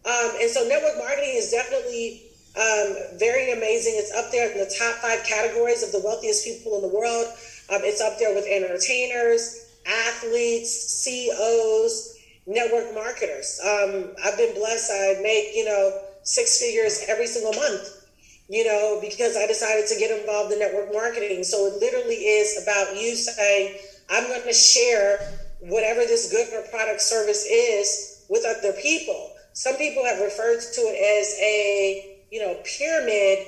Um, 0.04 0.32
and 0.40 0.50
so 0.50 0.66
network 0.68 0.98
marketing 0.98 1.34
is 1.34 1.50
definitely 1.50 2.22
um, 2.56 3.18
very 3.18 3.52
amazing. 3.52 3.94
It's 3.96 4.12
up 4.12 4.30
there 4.30 4.50
in 4.50 4.58
the 4.58 4.72
top 4.78 4.96
five 4.96 5.24
categories 5.24 5.82
of 5.82 5.92
the 5.92 6.00
wealthiest 6.04 6.44
people 6.44 6.76
in 6.76 6.82
the 6.82 6.94
world. 6.94 7.26
Um, 7.72 7.80
it's 7.82 8.00
up 8.00 8.18
there 8.18 8.34
with 8.34 8.46
entertainers, 8.46 9.80
athletes, 9.86 10.70
CEOs, 10.70 12.13
network 12.46 12.94
marketers. 12.94 13.60
Um, 13.64 14.14
I've 14.24 14.36
been 14.36 14.54
blessed. 14.54 14.90
I 14.92 15.20
make, 15.22 15.54
you 15.54 15.64
know, 15.64 16.00
six 16.22 16.58
figures 16.58 17.04
every 17.08 17.26
single 17.26 17.52
month, 17.52 18.06
you 18.48 18.64
know, 18.64 18.98
because 19.00 19.36
I 19.36 19.46
decided 19.46 19.86
to 19.88 19.98
get 19.98 20.18
involved 20.18 20.52
in 20.52 20.58
network 20.58 20.92
marketing. 20.92 21.44
So 21.44 21.66
it 21.66 21.80
literally 21.80 22.14
is 22.16 22.62
about 22.62 22.96
you 22.96 23.14
saying, 23.16 23.78
I'm 24.10 24.24
going 24.28 24.42
to 24.42 24.52
share 24.52 25.18
whatever 25.60 26.00
this 26.00 26.30
good 26.30 26.52
or 26.52 26.68
product 26.68 27.00
service 27.00 27.46
is 27.46 28.24
with 28.28 28.44
other 28.44 28.72
people. 28.80 29.32
Some 29.54 29.76
people 29.76 30.04
have 30.04 30.20
referred 30.20 30.60
to 30.60 30.80
it 30.80 31.20
as 31.20 31.38
a 31.40 32.14
you 32.34 32.40
know, 32.40 32.58
pyramid, 32.64 33.46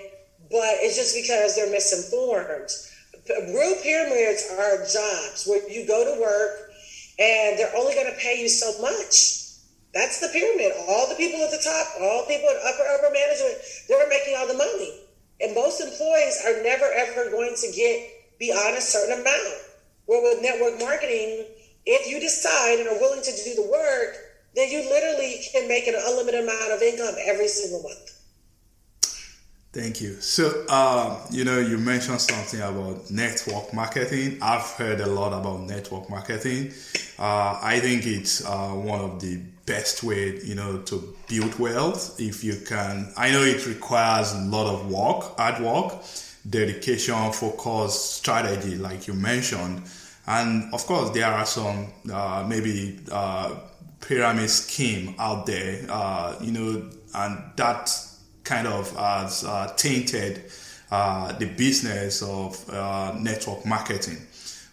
but 0.49 0.79
it's 0.79 0.95
just 0.95 1.13
because 1.17 1.57
they're 1.57 1.73
misinformed. 1.73 2.71
Real 3.53 3.75
pyramids 3.83 4.47
are 4.57 4.79
jobs 4.87 5.45
where 5.45 5.69
you 5.69 5.85
go 5.85 6.15
to 6.15 6.21
work 6.21 6.66
and 7.19 7.59
they're 7.59 7.75
only 7.77 7.95
going 7.95 8.11
to 8.11 8.19
pay 8.19 8.41
you 8.41 8.49
so 8.49 8.81
much. 8.81 9.47
That's 9.95 10.21
the 10.21 10.29
pyramid. 10.29 10.73
All 10.89 11.09
the 11.09 11.15
people 11.15 11.41
at 11.41 11.51
the 11.51 11.63
top, 11.63 11.87
all 12.01 12.25
the 12.25 12.35
people 12.35 12.49
in 12.51 12.57
upper 12.69 12.85
upper 12.85 13.13
management, 13.13 13.57
they're 13.89 14.09
making 14.09 14.37
all 14.37 14.47
the 14.47 14.59
money. 14.59 15.01
And 15.41 15.55
most 15.55 15.81
employees 15.81 16.43
are 16.45 16.63
never 16.63 16.85
ever 16.85 17.31
going 17.31 17.57
to 17.57 17.73
get 17.73 18.39
beyond 18.39 18.77
a 18.77 18.81
certain 18.81 19.21
amount. 19.21 19.57
Where 20.05 20.23
with 20.23 20.43
network 20.43 20.79
marketing, 20.79 21.47
if 21.85 22.07
you 22.07 22.21
decide 22.21 22.79
and 22.79 22.89
are 22.89 23.01
willing 23.01 23.23
to 23.23 23.33
do 23.45 23.55
the 23.55 23.71
work, 23.71 24.17
then 24.55 24.71
you 24.71 24.89
literally 24.89 25.41
can 25.53 25.69
make 25.69 25.87
an 25.87 25.95
unlimited 25.97 26.45
amount 26.45 26.73
of 26.73 26.83
income 26.83 27.15
every 27.25 27.49
single 27.49 27.83
month. 27.83 28.16
Thank 29.77 30.01
you. 30.01 30.19
So, 30.23 30.65
uh, 30.71 31.21
you 31.31 31.45
know, 31.45 31.59
you 31.59 31.77
mentioned 31.77 32.23
something 32.23 32.63
about 32.63 33.11
network 33.11 33.75
marketing. 33.75 34.39
I've 34.41 34.63
heard 34.71 35.01
a 35.01 35.07
lot 35.07 35.39
about 35.39 35.65
network 35.65 36.09
marketing. 36.09 36.73
Uh, 37.19 37.59
I 37.63 37.79
think 37.81 38.07
it's 38.07 38.43
uh, 38.43 38.71
one 38.71 39.01
of 39.01 39.21
the 39.21 39.37
best 39.67 40.03
way, 40.03 40.41
you 40.43 40.55
know, 40.55 40.79
to 40.79 41.15
build 41.29 41.59
wealth. 41.59 42.19
If 42.19 42.43
you 42.43 42.57
can, 42.67 43.13
I 43.19 43.31
know 43.31 43.43
it 43.43 43.67
requires 43.67 44.33
a 44.33 44.39
lot 44.39 44.67
of 44.67 44.91
work, 44.91 45.37
hard 45.37 45.63
work, 45.63 46.03
dedication, 46.49 47.31
focus, 47.33 48.01
strategy, 48.01 48.77
like 48.77 49.07
you 49.07 49.13
mentioned. 49.13 49.83
And 50.27 50.73
of 50.73 50.87
course, 50.87 51.11
there 51.11 51.27
are 51.27 51.45
some 51.45 51.89
uh, 52.11 52.47
maybe 52.49 52.99
uh, 53.13 53.55
pyramid 54.01 54.49
scheme 54.49 55.17
out 55.19 55.45
there, 55.45 55.85
uh, 55.91 56.37
you 56.41 56.53
know, 56.53 56.91
and 57.15 57.43
that 57.57 58.06
kind 58.47 58.67
of 58.67 58.97
has 58.97 59.45
uh, 59.45 59.73
tainted 59.77 60.45
uh, 60.91 61.33
the 61.33 61.47
business 61.47 62.23
of 62.23 62.71
uh, 62.71 63.13
network 63.19 63.67
marketing. 63.67 64.19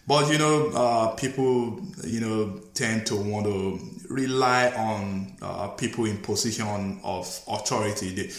But 0.06 0.30
you 0.30 0.38
know, 0.38 0.68
uh, 0.68 1.08
people 1.16 1.80
you 2.04 2.20
know 2.20 2.60
tend 2.72 3.06
to 3.06 3.16
want 3.16 3.46
to 3.46 3.80
rely 4.08 4.70
on 4.70 5.36
uh, 5.42 5.68
people 5.68 6.04
in 6.04 6.18
position 6.18 7.00
of 7.02 7.26
authority. 7.48 8.14
They, 8.14 8.30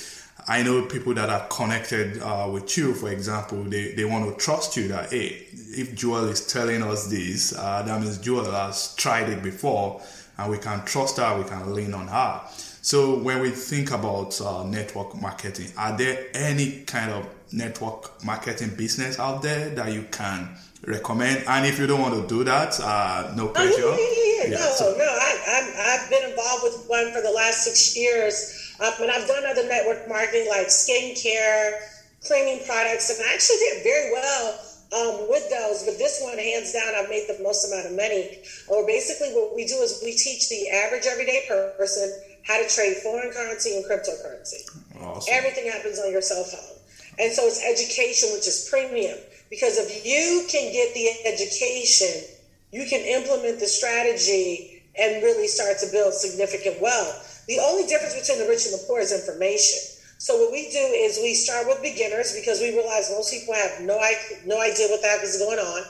I 0.48 0.62
know 0.62 0.84
people 0.84 1.14
that 1.16 1.30
are 1.30 1.48
connected 1.48 2.22
uh, 2.22 2.48
with 2.54 2.78
you, 2.78 2.94
for 2.94 3.10
example, 3.10 3.64
they, 3.64 3.94
they 3.96 4.06
want 4.06 4.30
to 4.30 4.46
trust 4.46 4.78
you 4.78 4.88
that, 4.90 5.10
hey, 5.10 5.48
if 5.52 5.96
Jewel 5.96 6.30
is 6.30 6.46
telling 6.46 6.84
us 6.84 7.08
this, 7.08 7.50
that 7.50 8.00
means 8.00 8.20
Jewel 8.20 8.52
has 8.52 8.94
tried 8.94 9.28
it 9.30 9.42
before 9.42 10.04
and 10.38 10.52
we 10.52 10.60
can 10.60 10.86
trust 10.86 11.18
her, 11.18 11.36
we 11.42 11.50
can 11.50 11.74
lean 11.74 11.96
on 11.96 12.08
her. 12.08 12.42
So 12.86 13.18
when 13.18 13.42
we 13.42 13.50
think 13.50 13.90
about 13.90 14.40
uh, 14.40 14.64
network 14.64 15.20
marketing, 15.20 15.74
are 15.76 15.98
there 15.98 16.28
any 16.36 16.82
kind 16.86 17.10
of 17.10 17.26
network 17.52 18.24
marketing 18.24 18.76
business 18.78 19.18
out 19.18 19.42
there 19.42 19.74
that 19.74 19.92
you 19.92 20.06
can 20.12 20.56
recommend? 20.86 21.46
And 21.48 21.66
if 21.66 21.80
you 21.80 21.88
don't 21.88 22.00
want 22.00 22.14
to 22.14 22.28
do 22.30 22.44
that, 22.44 22.80
uh, 22.80 23.34
no 23.36 23.48
pressure. 23.48 23.90
Oh, 23.90 23.98
yeah, 23.98 24.46
yeah, 24.46 24.54
yeah. 24.54 24.64
no, 24.64 24.70
so. 24.78 24.94
no. 24.96 25.04
I, 25.04 25.98
have 25.98 26.10
been 26.12 26.30
involved 26.30 26.62
with 26.62 26.86
one 26.86 27.12
for 27.12 27.24
the 27.24 27.32
last 27.32 27.64
six 27.64 27.98
years, 27.98 28.76
um, 28.80 28.94
and 29.02 29.10
I've 29.10 29.28
done 29.28 29.44
other 29.50 29.68
network 29.68 30.08
marketing 30.08 30.48
like 30.48 30.68
skincare, 30.68 31.82
cleaning 32.22 32.68
products, 32.68 33.10
and 33.10 33.18
I 33.18 33.34
actually 33.34 33.66
did 33.66 33.82
very 33.82 34.14
well 34.14 34.62
um, 34.94 35.26
with 35.28 35.50
those, 35.50 35.82
but 35.90 35.98
this 35.98 36.22
one, 36.22 36.38
hands 36.38 36.72
down, 36.72 36.94
I've 36.94 37.10
made 37.10 37.26
the 37.26 37.42
most 37.42 37.66
amount 37.66 37.88
of 37.88 37.98
money. 37.98 38.46
Or 38.70 38.86
basically, 38.86 39.34
what 39.34 39.56
we 39.56 39.66
do 39.66 39.82
is 39.82 40.00
we 40.06 40.14
teach 40.14 40.50
the 40.50 40.70
average 40.70 41.10
everyday 41.10 41.50
person 41.50 42.14
how 42.46 42.62
to 42.62 42.68
trade 42.70 42.98
foreign 42.98 43.32
currency 43.32 43.76
and 43.76 43.86
cryptocurrency. 43.86 44.64
Awesome. 45.02 45.34
Everything 45.34 45.70
happens 45.70 46.00
on 46.00 46.12
your 46.12 46.22
cell 46.22 46.44
phone. 46.44 46.78
And 47.18 47.32
so 47.32 47.44
it's 47.44 47.64
education, 47.64 48.30
which 48.34 48.48
is 48.48 48.68
premium. 48.70 49.18
Because 49.50 49.78
if 49.78 50.06
you 50.06 50.46
can 50.50 50.72
get 50.72 50.94
the 50.94 51.10
education, 51.26 52.30
you 52.72 52.86
can 52.86 53.02
implement 53.02 53.60
the 53.60 53.68
strategy 53.68 54.84
and 54.98 55.24
really 55.24 55.48
start 55.48 55.78
to 55.80 55.88
build 55.92 56.14
significant 56.14 56.82
wealth. 56.82 57.44
The 57.48 57.60
only 57.60 57.88
difference 57.88 58.20
between 58.20 58.40
the 58.40 58.50
rich 58.50 58.66
and 58.66 58.74
the 58.74 58.84
poor 58.88 59.00
is 59.00 59.14
information. 59.14 59.96
So 60.18 60.38
what 60.42 60.52
we 60.52 60.72
do 60.72 60.80
is 60.80 61.20
we 61.22 61.36
start 61.36 61.68
with 61.68 61.82
beginners 61.82 62.34
because 62.34 62.60
we 62.60 62.72
realize 62.72 63.12
most 63.12 63.34
people 63.34 63.54
have 63.54 63.82
no 63.82 64.00
no 64.46 64.58
idea 64.62 64.88
what 64.88 65.02
the 65.02 65.08
heck 65.08 65.24
is 65.24 65.38
going 65.38 65.60
on. 65.60 65.84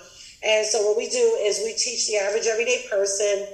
And 0.44 0.66
so 0.66 0.82
what 0.86 0.98
we 0.98 1.10
do 1.10 1.38
is 1.42 1.62
we 1.64 1.74
teach 1.74 2.08
the 2.08 2.18
average 2.18 2.46
everyday 2.46 2.86
person 2.90 3.48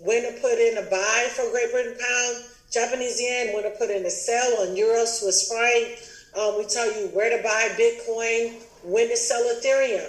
when 0.00 0.22
to 0.22 0.40
put 0.40 0.58
in 0.58 0.78
a 0.78 0.82
buy 0.90 1.28
for 1.34 1.50
Great 1.50 1.70
Britain 1.72 1.96
pound, 1.98 2.44
Japanese 2.70 3.20
yen, 3.20 3.54
when 3.54 3.64
to 3.64 3.70
put 3.78 3.90
in 3.90 4.04
a 4.06 4.10
sell 4.10 4.62
on 4.62 4.76
euro, 4.76 5.04
Swiss 5.04 5.48
franc. 5.50 5.98
Um, 6.38 6.58
we 6.58 6.66
tell 6.66 6.86
you 6.86 7.08
where 7.08 7.34
to 7.36 7.42
buy 7.42 7.68
Bitcoin, 7.74 8.62
when 8.84 9.08
to 9.08 9.16
sell 9.16 9.42
Ethereum. 9.56 10.06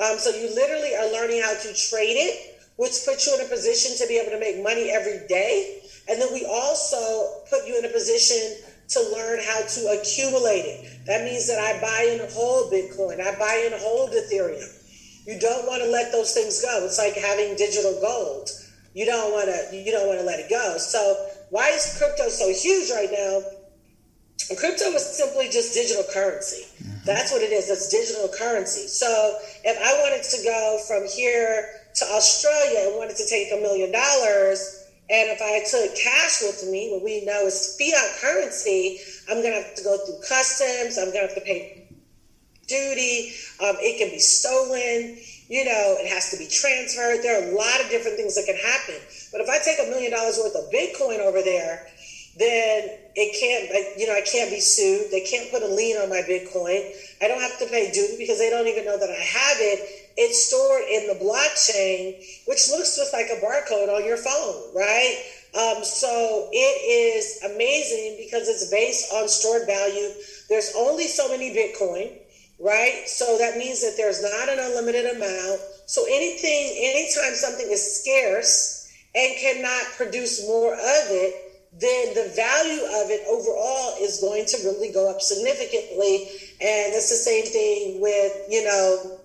Um, 0.00 0.18
so 0.18 0.30
you 0.30 0.48
literally 0.54 0.94
are 0.94 1.12
learning 1.12 1.42
how 1.42 1.52
to 1.52 1.74
trade 1.74 2.16
it, 2.16 2.60
which 2.76 3.04
puts 3.04 3.26
you 3.26 3.34
in 3.34 3.44
a 3.44 3.48
position 3.48 3.96
to 3.98 4.06
be 4.06 4.18
able 4.18 4.32
to 4.32 4.40
make 4.40 4.62
money 4.62 4.90
every 4.90 5.26
day. 5.28 5.82
And 6.08 6.20
then 6.20 6.32
we 6.32 6.46
also 6.46 7.42
put 7.50 7.66
you 7.66 7.78
in 7.78 7.84
a 7.84 7.92
position 7.92 8.62
to 8.88 9.00
learn 9.12 9.40
how 9.44 9.60
to 9.66 10.00
accumulate 10.00 10.64
it. 10.64 11.06
That 11.06 11.24
means 11.24 11.48
that 11.48 11.58
I 11.58 11.80
buy 11.80 12.08
in 12.14 12.30
whole 12.32 12.70
Bitcoin, 12.70 13.20
I 13.20 13.36
buy 13.38 13.68
and 13.70 13.74
hold 13.82 14.10
Ethereum. 14.10 14.72
You 15.26 15.40
don't 15.40 15.66
want 15.66 15.82
to 15.82 15.90
let 15.90 16.12
those 16.12 16.32
things 16.32 16.62
go. 16.62 16.84
It's 16.84 16.98
like 16.98 17.14
having 17.14 17.56
digital 17.56 17.98
gold 18.00 18.48
you 18.96 19.04
don't 19.04 19.30
want 19.36 19.52
to 19.52 19.76
you 19.76 19.92
don't 19.92 20.08
want 20.08 20.18
to 20.18 20.24
let 20.24 20.40
it 20.40 20.48
go. 20.48 20.78
So 20.78 21.00
why 21.50 21.68
is 21.68 21.84
crypto 21.98 22.32
so 22.32 22.48
huge 22.48 22.88
right 22.90 23.12
now? 23.12 23.44
Crypto 24.56 24.86
is 24.96 25.04
simply 25.04 25.52
just 25.52 25.74
digital 25.74 26.04
currency. 26.12 26.64
Mm-hmm. 26.80 27.04
That's 27.04 27.30
what 27.32 27.42
it 27.42 27.52
is. 27.52 27.68
It's 27.68 27.88
digital 27.92 28.28
currency. 28.32 28.88
So 28.88 29.08
if 29.64 29.76
I 29.76 29.92
wanted 30.00 30.24
to 30.24 30.38
go 30.44 30.80
from 30.88 31.06
here 31.08 31.68
to 32.00 32.04
Australia 32.16 32.88
and 32.88 32.96
wanted 32.96 33.16
to 33.16 33.26
take 33.28 33.52
a 33.52 33.60
million 33.60 33.92
dollars, 33.92 34.86
And 35.08 35.30
if 35.30 35.40
I 35.40 35.62
took 35.70 35.94
cash 35.96 36.42
with 36.42 36.68
me, 36.68 36.90
what 36.90 37.02
we 37.04 37.24
know 37.24 37.46
is 37.46 37.76
fiat 37.78 38.18
currency, 38.20 38.98
I'm 39.30 39.40
going 39.40 39.54
to 39.54 39.62
have 39.62 39.74
to 39.76 39.84
go 39.84 39.96
through 40.04 40.18
customs. 40.26 40.98
I'm 40.98 41.12
going 41.12 41.28
to 41.28 41.32
have 41.32 41.34
to 41.34 41.40
pay 41.42 41.86
duty. 42.66 43.32
Um, 43.62 43.76
it 43.78 43.98
can 43.98 44.10
be 44.10 44.18
stolen. 44.18 45.16
You 45.48 45.64
know, 45.64 45.96
it 45.98 46.08
has 46.10 46.30
to 46.30 46.36
be 46.36 46.48
transferred. 46.48 47.22
There 47.22 47.38
are 47.38 47.50
a 47.50 47.54
lot 47.54 47.80
of 47.80 47.88
different 47.88 48.16
things 48.16 48.34
that 48.34 48.46
can 48.46 48.58
happen. 48.58 48.98
But 49.30 49.40
if 49.40 49.48
I 49.48 49.58
take 49.62 49.78
a 49.78 49.90
million 49.90 50.10
dollars 50.10 50.38
worth 50.42 50.56
of 50.56 50.70
Bitcoin 50.74 51.20
over 51.20 51.42
there, 51.42 51.86
then 52.38 52.98
it 53.14 53.30
can't, 53.38 53.70
you 53.98 54.06
know, 54.06 54.12
I 54.12 54.20
can't 54.20 54.50
be 54.50 54.60
sued. 54.60 55.10
They 55.10 55.22
can't 55.22 55.50
put 55.50 55.62
a 55.62 55.70
lien 55.70 55.96
on 55.96 56.10
my 56.10 56.20
Bitcoin. 56.26 56.82
I 57.22 57.28
don't 57.28 57.40
have 57.40 57.58
to 57.60 57.66
pay 57.66 57.90
duty 57.92 58.16
because 58.18 58.38
they 58.38 58.50
don't 58.50 58.66
even 58.66 58.84
know 58.84 58.98
that 58.98 59.08
I 59.08 59.22
have 59.22 59.56
it 59.60 60.06
it's 60.16 60.48
stored 60.48 60.84
in 60.88 61.06
the 61.08 61.24
blockchain, 61.24 62.16
which 62.46 62.70
looks 62.70 62.96
just 62.96 63.12
like 63.12 63.26
a 63.26 63.40
barcode 63.44 63.94
on 63.94 64.04
your 64.04 64.16
phone, 64.16 64.74
right? 64.74 65.22
Um, 65.52 65.84
so 65.84 66.48
it 66.52 66.56
is 66.56 67.42
amazing 67.44 68.16
because 68.24 68.48
it's 68.48 68.70
based 68.70 69.12
on 69.12 69.28
stored 69.28 69.66
value. 69.66 70.10
There's 70.48 70.72
only 70.76 71.06
so 71.06 71.28
many 71.28 71.54
Bitcoin, 71.54 72.16
right? 72.58 73.02
So 73.06 73.38
that 73.38 73.58
means 73.58 73.82
that 73.82 73.94
there's 73.96 74.22
not 74.22 74.48
an 74.48 74.58
unlimited 74.58 75.16
amount. 75.16 75.60
So 75.86 76.04
anything, 76.08 76.76
anytime 76.78 77.34
something 77.34 77.66
is 77.70 78.02
scarce 78.02 78.90
and 79.14 79.36
cannot 79.38 79.92
produce 79.96 80.46
more 80.46 80.74
of 80.74 81.06
it, 81.10 81.34
then 81.78 82.14
the 82.14 82.32
value 82.34 82.82
of 83.04 83.10
it 83.10 83.20
overall 83.28 83.96
is 84.00 84.20
going 84.20 84.46
to 84.46 84.56
really 84.64 84.92
go 84.92 85.10
up 85.10 85.20
significantly. 85.20 86.28
And 86.60 86.94
it's 86.96 87.10
the 87.10 87.20
same 87.20 87.44
thing 87.44 88.00
with, 88.00 88.32
you 88.48 88.64
know, 88.64 89.20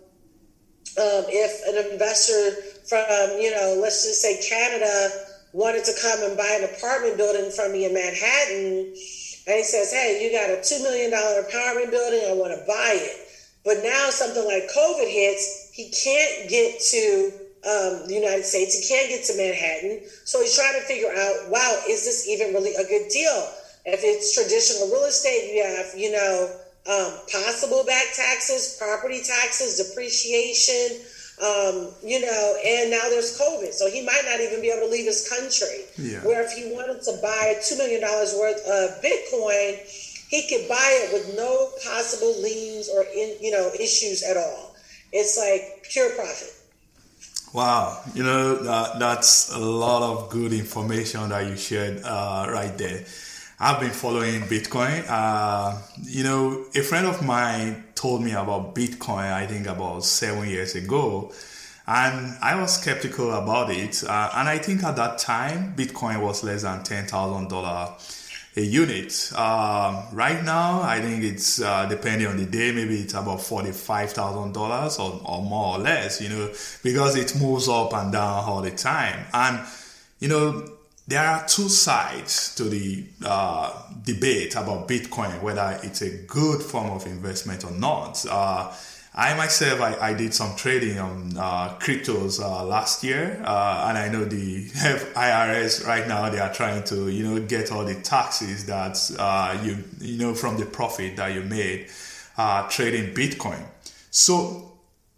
um, 0.99 1.23
if 1.31 1.63
an 1.67 1.91
investor 1.93 2.61
from, 2.83 3.39
you 3.39 3.51
know, 3.51 3.79
let's 3.81 4.03
just 4.03 4.21
say 4.21 4.43
Canada 4.43 5.09
wanted 5.53 5.85
to 5.85 5.93
come 6.01 6.23
and 6.23 6.37
buy 6.37 6.59
an 6.59 6.65
apartment 6.75 7.15
building 7.15 7.51
from 7.51 7.71
me 7.71 7.85
in 7.85 7.93
Manhattan, 7.93 8.93
and 9.47 9.57
he 9.57 9.63
says, 9.63 9.91
hey, 9.91 10.21
you 10.21 10.31
got 10.31 10.49
a 10.49 10.61
$2 10.61 10.83
million 10.83 11.09
apartment 11.13 11.89
building, 11.89 12.21
I 12.29 12.33
want 12.33 12.53
to 12.53 12.63
buy 12.67 12.93
it. 12.93 13.17
But 13.65 13.81
now 13.83 14.09
something 14.09 14.45
like 14.45 14.69
COVID 14.69 15.09
hits, 15.09 15.71
he 15.73 15.89
can't 15.89 16.49
get 16.49 16.79
to 16.81 17.31
um, 17.65 18.07
the 18.07 18.13
United 18.13 18.45
States, 18.45 18.77
he 18.77 18.85
can't 18.85 19.09
get 19.09 19.25
to 19.25 19.37
Manhattan. 19.37 20.05
So 20.25 20.41
he's 20.41 20.55
trying 20.55 20.73
to 20.73 20.85
figure 20.85 21.09
out, 21.09 21.49
wow, 21.49 21.81
is 21.89 22.05
this 22.05 22.27
even 22.27 22.53
really 22.53 22.73
a 22.73 22.85
good 22.85 23.09
deal? 23.09 23.49
If 23.85 24.01
it's 24.03 24.33
traditional 24.33 24.89
real 24.89 25.05
estate, 25.09 25.53
you 25.53 25.65
have, 25.65 25.93
you 25.97 26.11
know, 26.11 26.57
um, 26.89 27.13
possible 27.29 27.83
back 27.85 28.13
taxes, 28.13 28.77
property 28.77 29.21
taxes, 29.21 29.77
depreciation, 29.77 31.05
um, 31.39 31.89
you 32.03 32.21
know, 32.21 32.55
and 32.65 32.91
now 32.91 33.09
there's 33.09 33.37
COVID. 33.39 33.73
So 33.73 33.89
he 33.89 34.05
might 34.05 34.21
not 34.25 34.39
even 34.39 34.61
be 34.61 34.69
able 34.69 34.87
to 34.87 34.91
leave 34.91 35.05
his 35.05 35.27
country. 35.27 35.85
Yeah. 35.97 36.19
Where 36.25 36.43
if 36.43 36.51
he 36.51 36.71
wanted 36.71 37.01
to 37.03 37.17
buy 37.21 37.55
$2 37.61 37.77
million 37.77 38.01
worth 38.01 38.61
of 38.67 39.01
Bitcoin, 39.01 39.77
he 40.29 40.47
could 40.47 40.67
buy 40.69 40.99
it 41.03 41.13
with 41.13 41.35
no 41.35 41.71
possible 41.83 42.39
liens 42.41 42.89
or, 42.89 43.03
in, 43.03 43.35
you 43.41 43.51
know, 43.51 43.71
issues 43.79 44.23
at 44.23 44.37
all. 44.37 44.75
It's 45.11 45.37
like 45.37 45.83
pure 45.89 46.09
profit. 46.11 46.53
Wow, 47.53 48.01
you 48.13 48.23
know, 48.23 48.55
that, 48.63 48.97
that's 48.99 49.53
a 49.53 49.59
lot 49.59 50.03
of 50.03 50.29
good 50.29 50.53
information 50.53 51.27
that 51.29 51.49
you 51.49 51.57
shared 51.57 52.01
uh, 52.03 52.47
right 52.49 52.77
there. 52.77 53.03
I've 53.63 53.79
been 53.79 53.91
following 53.91 54.41
Bitcoin. 54.41 55.05
Uh, 55.07 55.77
you 56.01 56.23
know, 56.23 56.65
a 56.73 56.81
friend 56.81 57.05
of 57.05 57.23
mine 57.23 57.83
told 57.93 58.23
me 58.23 58.31
about 58.31 58.73
Bitcoin, 58.73 59.31
I 59.31 59.45
think 59.45 59.67
about 59.67 60.03
seven 60.03 60.49
years 60.49 60.73
ago. 60.73 61.31
And 61.85 62.39
I 62.41 62.59
was 62.59 62.81
skeptical 62.81 63.31
about 63.31 63.69
it. 63.69 64.03
Uh, 64.03 64.31
and 64.33 64.49
I 64.49 64.57
think 64.57 64.83
at 64.83 64.95
that 64.95 65.19
time, 65.19 65.75
Bitcoin 65.75 66.23
was 66.23 66.43
less 66.43 66.63
than 66.63 66.79
$10,000 66.79 68.51
a 68.57 68.61
unit. 68.61 69.31
Uh, 69.35 70.07
right 70.11 70.43
now, 70.43 70.81
I 70.81 70.99
think 70.99 71.23
it's 71.23 71.61
uh, 71.61 71.85
depending 71.85 72.29
on 72.29 72.37
the 72.37 72.47
day, 72.47 72.71
maybe 72.71 73.01
it's 73.01 73.13
about 73.13 73.41
$45,000 73.41 74.99
or, 74.99 75.21
or 75.23 75.43
more 75.43 75.75
or 75.75 75.79
less, 75.79 76.19
you 76.19 76.29
know, 76.29 76.47
because 76.81 77.15
it 77.15 77.39
moves 77.39 77.69
up 77.69 77.93
and 77.93 78.11
down 78.11 78.43
all 78.43 78.63
the 78.63 78.71
time. 78.71 79.23
And, 79.31 79.59
you 80.19 80.29
know, 80.29 80.67
there 81.07 81.27
are 81.27 81.45
two 81.47 81.67
sides 81.67 82.55
to 82.55 82.65
the 82.65 83.05
uh, 83.25 83.73
debate 84.03 84.55
about 84.55 84.87
Bitcoin, 84.87 85.41
whether 85.41 85.79
it's 85.83 86.01
a 86.01 86.09
good 86.25 86.61
form 86.61 86.91
of 86.91 87.05
investment 87.05 87.65
or 87.65 87.71
not. 87.71 88.23
Uh, 88.29 88.71
I 89.13 89.35
myself, 89.35 89.81
I, 89.81 89.97
I, 89.99 90.13
did 90.13 90.33
some 90.33 90.55
trading 90.55 90.97
on 90.97 91.37
uh, 91.37 91.77
cryptos 91.79 92.39
uh, 92.39 92.63
last 92.63 93.03
year, 93.03 93.41
uh, 93.43 93.87
and 93.89 93.97
I 93.97 94.07
know 94.07 94.23
the 94.23 94.69
IRS 94.69 95.85
right 95.85 96.07
now 96.07 96.29
they 96.29 96.39
are 96.39 96.53
trying 96.53 96.85
to, 96.85 97.09
you 97.09 97.23
know, 97.23 97.41
get 97.41 97.73
all 97.73 97.83
the 97.83 97.95
taxes 97.95 98.67
that 98.67 98.97
uh, 99.19 99.59
you, 99.63 99.83
you 99.99 100.17
know, 100.17 100.33
from 100.33 100.57
the 100.57 100.65
profit 100.65 101.17
that 101.17 101.33
you 101.33 101.41
made 101.41 101.89
trading 102.69 103.13
Bitcoin. 103.13 103.61
So 104.11 104.70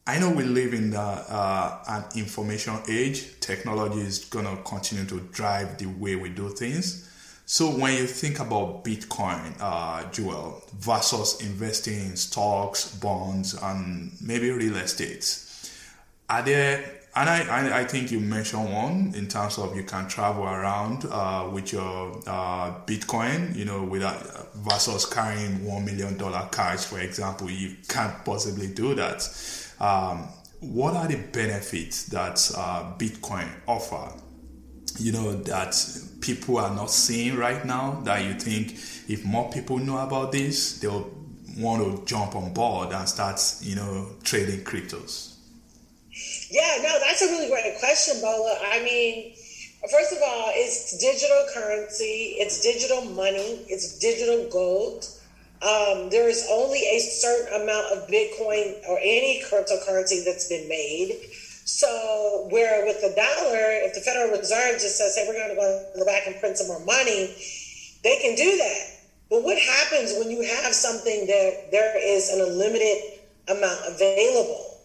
I 0.05 0.19
know 0.19 0.31
we 0.31 0.43
live 0.43 0.73
in 0.73 0.89
the, 0.89 0.99
uh, 0.99 1.83
an 1.87 2.03
information 2.19 2.77
age. 2.89 3.39
Technology 3.39 4.01
is 4.01 4.25
going 4.25 4.45
to 4.45 4.61
continue 4.63 5.05
to 5.05 5.21
drive 5.31 5.77
the 5.77 5.85
way 5.85 6.17
we 6.17 6.29
do 6.29 6.49
things. 6.49 7.09
So 7.45 7.69
when 7.69 7.93
you 7.93 8.05
think 8.07 8.39
about 8.39 8.83
Bitcoin, 8.83 9.55
uh, 9.61 10.09
Jewel, 10.11 10.61
versus 10.77 11.39
investing 11.41 11.99
in 11.99 12.15
stocks, 12.17 12.93
bonds, 12.95 13.53
and 13.53 14.11
maybe 14.21 14.51
real 14.51 14.75
estate, 14.75 15.39
are 16.29 16.41
there? 16.41 16.99
And 17.15 17.29
I, 17.29 17.81
I, 17.81 17.83
think 17.83 18.11
you 18.11 18.19
mentioned 18.19 18.73
one 18.73 19.13
in 19.15 19.27
terms 19.27 19.59
of 19.59 19.75
you 19.75 19.83
can 19.83 20.07
travel 20.07 20.45
around 20.45 21.05
uh, 21.11 21.47
with 21.53 21.71
your 21.71 22.17
uh, 22.25 22.73
Bitcoin, 22.87 23.55
you 23.55 23.65
know, 23.65 23.83
without 23.83 24.51
versus 24.55 25.05
carrying 25.05 25.63
one 25.63 25.85
million 25.85 26.17
dollar 26.17 26.49
cash, 26.51 26.85
for 26.85 26.99
example. 26.99 27.51
You 27.51 27.75
can't 27.87 28.25
possibly 28.25 28.65
do 28.65 28.95
that 28.95 29.21
um, 29.83 30.29
what 30.61 30.95
are 30.95 31.07
the 31.07 31.17
benefits 31.33 32.05
that 32.05 32.39
uh, 32.55 32.93
Bitcoin 32.97 33.49
offer? 33.67 34.17
You 34.97 35.11
know 35.11 35.33
that 35.33 35.75
people 36.21 36.57
are 36.57 36.73
not 36.73 36.89
seeing 36.89 37.35
right 37.35 37.65
now. 37.65 38.01
That 38.05 38.23
you 38.23 38.33
think 38.35 38.73
if 39.09 39.25
more 39.25 39.51
people 39.51 39.77
know 39.77 39.97
about 39.97 40.31
this, 40.31 40.79
they'll 40.79 41.11
want 41.57 41.83
to 41.83 42.05
jump 42.05 42.35
on 42.35 42.53
board 42.53 42.93
and 42.93 43.07
start, 43.09 43.39
you 43.61 43.75
know, 43.75 44.09
trading 44.23 44.63
cryptos. 44.63 45.35
Yeah, 46.49 46.77
no, 46.81 46.99
that's 46.99 47.21
a 47.21 47.25
really 47.25 47.49
great 47.49 47.77
question, 47.79 48.21
Bola. 48.21 48.57
I 48.71 48.83
mean, 48.83 49.33
first 49.91 50.13
of 50.13 50.19
all, 50.23 50.51
it's 50.53 50.97
digital 50.97 51.45
currency, 51.53 52.35
it's 52.37 52.61
digital 52.61 53.03
money, 53.13 53.65
it's 53.67 53.99
digital 53.99 54.47
gold. 54.49 55.07
Um, 55.63 56.09
there 56.09 56.27
is 56.27 56.45
only 56.51 56.79
a 56.79 56.99
certain 56.99 57.61
amount 57.61 57.93
of 57.93 58.07
Bitcoin 58.09 58.75
or 58.89 58.99
any 58.99 59.41
cryptocurrency 59.47 60.25
that's 60.25 60.49
been 60.49 60.67
made. 60.67 61.29
So, 61.65 62.47
where 62.51 62.85
with 62.85 62.99
the 62.99 63.15
dollar, 63.15 63.87
if 63.87 63.93
the 63.93 64.01
Federal 64.01 64.37
Reserve 64.37 64.81
just 64.81 64.97
says, 64.97 65.15
hey, 65.15 65.23
we're 65.25 65.39
going 65.39 65.55
to 65.55 65.97
go 65.97 66.05
back 66.05 66.27
and 66.27 66.35
print 66.41 66.57
some 66.57 66.67
more 66.67 66.83
money, 66.83 67.33
they 68.03 68.19
can 68.19 68.35
do 68.35 68.57
that. 68.57 68.93
But 69.29 69.43
what 69.43 69.57
happens 69.57 70.13
when 70.19 70.29
you 70.29 70.41
have 70.41 70.73
something 70.73 71.27
that 71.27 71.71
there 71.71 71.95
is 71.97 72.29
an 72.29 72.41
unlimited 72.41 73.21
amount 73.47 73.79
available, 73.87 74.79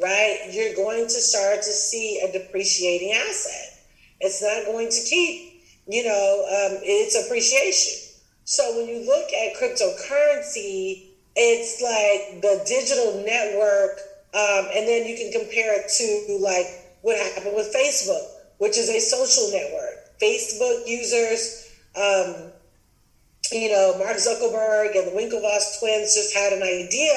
right? 0.00 0.48
You're 0.52 0.76
going 0.76 1.04
to 1.04 1.20
start 1.20 1.56
to 1.56 1.72
see 1.72 2.20
a 2.20 2.30
depreciating 2.30 3.10
asset. 3.10 3.82
It's 4.20 4.40
not 4.40 4.72
going 4.72 4.88
to 4.88 5.00
keep, 5.02 5.64
you 5.88 6.04
know, 6.04 6.46
um, 6.46 6.78
its 6.82 7.26
appreciation. 7.26 8.11
So 8.44 8.76
when 8.76 8.88
you 8.88 9.06
look 9.06 9.32
at 9.32 9.56
cryptocurrency, 9.56 11.12
it's 11.36 11.80
like 11.80 12.42
the 12.42 12.62
digital 12.66 13.22
network, 13.24 14.00
um, 14.34 14.68
and 14.74 14.86
then 14.88 15.06
you 15.06 15.16
can 15.16 15.32
compare 15.32 15.78
it 15.78 15.88
to 15.98 16.38
like 16.42 16.66
what 17.02 17.16
happened 17.18 17.56
with 17.56 17.72
Facebook, 17.74 18.26
which 18.58 18.76
is 18.76 18.88
a 18.88 19.00
social 19.00 19.50
network. 19.50 20.18
Facebook 20.20 20.86
users, 20.86 21.70
um, 21.96 22.52
you 23.50 23.70
know, 23.70 23.96
Mark 23.98 24.16
Zuckerberg 24.16 24.96
and 24.96 25.08
the 25.08 25.16
Winklevoss 25.16 25.78
twins 25.78 26.14
just 26.14 26.34
had 26.34 26.52
an 26.52 26.62
idea 26.62 27.14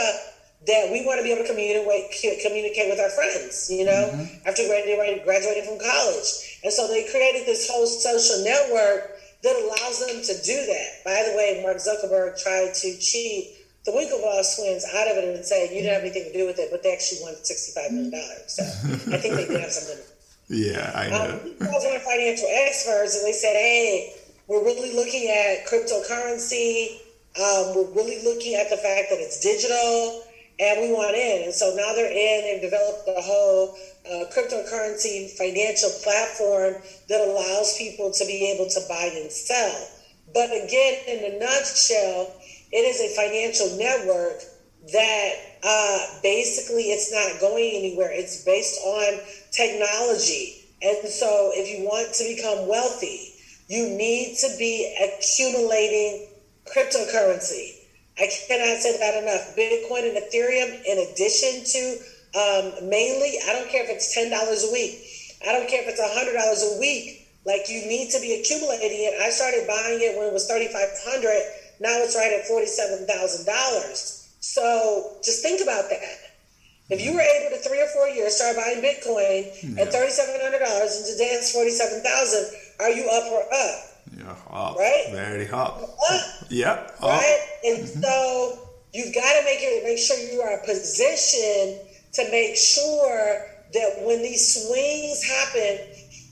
that 0.68 0.90
we 0.92 1.06
want 1.06 1.20
to 1.20 1.24
be 1.24 1.32
able 1.32 1.44
to 1.44 1.50
communicate 1.50 2.42
communicate 2.42 2.90
with 2.90 3.00
our 3.00 3.10
friends, 3.10 3.70
you 3.70 3.86
know, 3.86 4.10
mm-hmm. 4.12 4.48
after 4.48 4.66
graduating, 4.66 5.24
graduating 5.24 5.66
from 5.66 5.78
college. 5.78 6.60
And 6.64 6.74
so 6.74 6.88
they 6.88 7.06
created 7.10 7.46
this 7.46 7.70
whole 7.70 7.86
social 7.86 8.44
network 8.44 9.15
that 9.46 9.56
allows 9.62 10.02
them 10.02 10.26
to 10.26 10.34
do 10.42 10.58
that. 10.66 11.06
By 11.06 11.22
the 11.30 11.38
way, 11.38 11.62
Mark 11.62 11.78
Zuckerberg 11.78 12.42
tried 12.42 12.74
to 12.74 12.98
cheat 12.98 13.62
the 13.86 13.92
Winklevoss 13.92 14.58
twins 14.58 14.84
out 14.98 15.08
of 15.08 15.18
it 15.22 15.36
and 15.36 15.46
say 15.46 15.70
you 15.70 15.86
didn't 15.86 15.94
have 15.94 16.02
anything 16.02 16.26
to 16.26 16.34
do 16.34 16.48
with 16.48 16.58
it, 16.58 16.70
but 16.72 16.82
they 16.82 16.92
actually 16.92 17.22
won 17.22 17.36
$65 17.36 17.92
million. 17.92 18.12
So 18.48 18.64
I 19.14 19.18
think 19.22 19.36
they 19.36 19.46
did 19.46 19.62
have 19.62 19.72
something. 19.72 20.04
Yeah, 20.48 20.92
I 20.94 21.10
know. 21.10 21.42
Um, 21.42 21.68
calls 21.68 21.86
on 21.86 22.00
financial 22.02 22.46
experts 22.54 23.18
and 23.18 23.26
they 23.26 23.34
said, 23.34 23.54
hey, 23.54 24.14
we're 24.48 24.64
really 24.64 24.94
looking 24.94 25.28
at 25.28 25.66
cryptocurrency. 25.66 27.02
Um, 27.34 27.74
we're 27.74 27.90
really 27.98 28.24
looking 28.24 28.54
at 28.54 28.70
the 28.70 28.78
fact 28.78 29.10
that 29.10 29.18
it's 29.18 29.42
digital 29.42 30.22
and 30.60 30.82
we 30.82 30.94
want 30.94 31.16
in. 31.16 31.44
And 31.44 31.54
so 31.54 31.76
now 31.76 31.94
they're 31.94 32.12
in. 32.12 32.44
They've 32.44 32.72
developed 32.72 33.08
a 33.08 33.22
whole 33.22 33.76
uh, 34.06 34.26
cryptocurrency 34.32 35.30
financial 35.38 35.90
platform 36.04 36.82
that 37.10 37.22
allows 37.22 37.78
people 37.78 38.12
to 38.12 38.26
be 38.26 38.52
able 38.54 38.70
to 38.70 38.80
buy 38.88 39.12
and 39.14 39.32
sell. 39.32 39.90
But 40.34 40.52
again, 40.52 41.00
in 41.08 41.36
a 41.36 41.40
nutshell, 41.40 42.36
it 42.72 42.84
is 42.84 43.00
a 43.00 43.16
financial 43.16 43.78
network 43.78 44.42
that 44.92 45.34
uh, 45.64 46.20
basically 46.22 46.84
it's 46.94 47.12
not 47.12 47.40
going 47.42 47.72
anywhere. 47.76 48.12
It's 48.12 48.44
based 48.44 48.80
on 48.86 49.20
technology. 49.52 50.66
And 50.82 51.08
so 51.08 51.52
if 51.54 51.68
you 51.68 51.86
want 51.86 52.14
to 52.16 52.36
become 52.36 52.68
wealthy, 52.68 53.34
you 53.68 53.90
need 53.90 54.38
to 54.38 54.50
be 54.60 54.94
accumulating 55.02 56.28
cryptocurrency. 56.66 57.85
I 58.18 58.28
cannot 58.48 58.80
say 58.80 58.98
that 58.98 59.24
enough. 59.24 59.56
Bitcoin 59.56 60.08
and 60.08 60.18
Ethereum, 60.18 60.72
in 60.86 60.98
addition 61.12 61.64
to 61.68 61.82
um, 62.36 62.90
mainly, 62.90 63.40
I 63.48 63.54
don't 63.54 63.70
care 63.70 63.84
if 63.84 63.90
it's 63.90 64.16
$10 64.16 64.32
a 64.32 64.72
week, 64.72 65.04
I 65.48 65.52
don't 65.52 65.68
care 65.68 65.84
if 65.84 65.88
it's 65.88 66.00
$100 66.00 66.76
a 66.76 66.80
week. 66.80 67.28
Like 67.46 67.70
you 67.70 67.86
need 67.86 68.10
to 68.10 68.20
be 68.20 68.34
accumulating 68.42 69.06
it. 69.06 69.22
I 69.22 69.30
started 69.30 69.68
buying 69.68 70.02
it 70.02 70.18
when 70.18 70.28
it 70.28 70.34
was 70.34 70.48
3500 70.50 71.78
Now 71.80 71.94
it's 72.02 72.16
right 72.16 72.34
at 72.34 72.50
$47,000. 72.50 74.26
So 74.42 75.18
just 75.24 75.44
think 75.44 75.62
about 75.62 75.90
that. 75.90 76.26
If 76.90 77.02
you 77.02 77.14
were 77.14 77.22
able 77.22 77.50
to 77.58 77.62
three 77.62 77.82
or 77.82 77.88
four 77.88 78.08
years 78.10 78.38
start 78.38 78.56
buying 78.56 78.78
Bitcoin 78.78 79.50
yeah. 79.58 79.82
at 79.82 79.92
thirty 79.92 80.12
seven 80.12 80.38
hundred 80.38 80.62
dollars 80.62 81.02
and 81.02 81.06
today 81.10 81.34
it's 81.34 81.52
forty 81.52 81.72
seven 81.72 82.02
thousand, 82.06 82.46
are 82.80 82.92
you 82.94 83.10
up 83.10 83.26
or 83.34 83.42
up? 83.42 83.95
Yeah, 84.18 84.36
up. 84.50 84.78
Right? 84.78 85.08
Very 85.12 85.50
up. 85.50 85.82
Up. 85.82 86.22
Yeah. 86.50 86.72
Up. 86.72 87.02
Right? 87.02 87.40
And 87.66 87.84
mm-hmm. 87.84 88.02
so 88.02 88.60
you've 88.94 89.14
got 89.14 89.40
to 89.40 89.44
make 89.44 89.60
it 89.62 89.84
make 89.84 89.98
sure 89.98 90.18
you 90.18 90.42
are 90.42 90.60
positioned 90.66 91.80
to 92.14 92.32
make 92.32 92.56
sure 92.56 93.46
that 93.74 94.06
when 94.06 94.22
these 94.22 94.66
swings 94.66 95.24
happen 95.24 95.80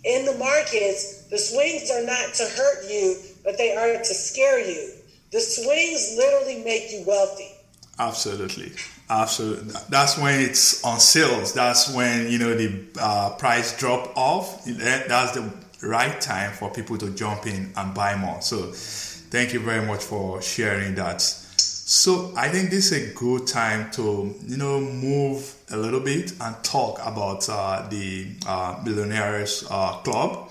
in 0.06 0.26
the 0.26 0.38
markets, 0.38 1.28
the 1.30 1.38
swings 1.38 1.92
are 1.92 2.06
not 2.06 2.34
to 2.36 2.44
hurt 2.56 2.90
you, 2.90 3.18
but 3.44 3.58
they 3.58 3.76
are 3.76 3.98
to 3.98 4.14
scare 4.14 4.60
you. 4.60 4.94
The 5.32 5.42
swings 5.42 6.16
literally 6.16 6.64
make 6.64 6.92
you 6.92 7.04
wealthy. 7.06 7.52
Absolutely. 8.00 8.72
Absolutely. 9.10 9.74
That's 9.90 10.18
when 10.18 10.40
it's 10.40 10.84
on 10.84 11.00
sales. 11.00 11.54
That's 11.54 11.94
when, 11.94 12.32
you 12.32 12.40
know, 12.40 12.56
the 12.56 12.86
uh, 13.00 13.32
price 13.38 13.78
drop 13.78 14.16
off. 14.16 14.64
That's 14.66 15.34
the 15.34 15.52
right 15.84 16.20
time 16.22 16.52
for 16.52 16.72
people 16.72 16.98
to 16.98 17.10
jump 17.12 17.46
in 17.46 17.72
and 17.76 17.94
buy 17.94 18.16
more. 18.16 18.42
So 18.42 18.72
thank 18.74 19.54
you 19.54 19.60
very 19.60 19.86
much 19.86 20.04
for 20.04 20.42
sharing 20.42 20.96
that. 20.96 21.22
So 21.22 22.34
I 22.38 22.50
think 22.50 22.70
this 22.70 22.92
is 22.92 23.12
a 23.12 23.14
good 23.14 23.46
time 23.46 23.92
to, 23.92 24.34
you 24.46 24.58
know, 24.58 24.80
move 24.80 25.54
a 25.70 25.78
little 25.78 26.00
bit 26.00 26.34
and 26.40 26.56
talk 26.64 27.00
about 27.06 27.48
uh, 27.50 27.88
the 27.90 28.28
uh, 28.48 28.76
Millionairess 28.84 29.68
uh, 29.70 29.98
Club. 30.02 30.50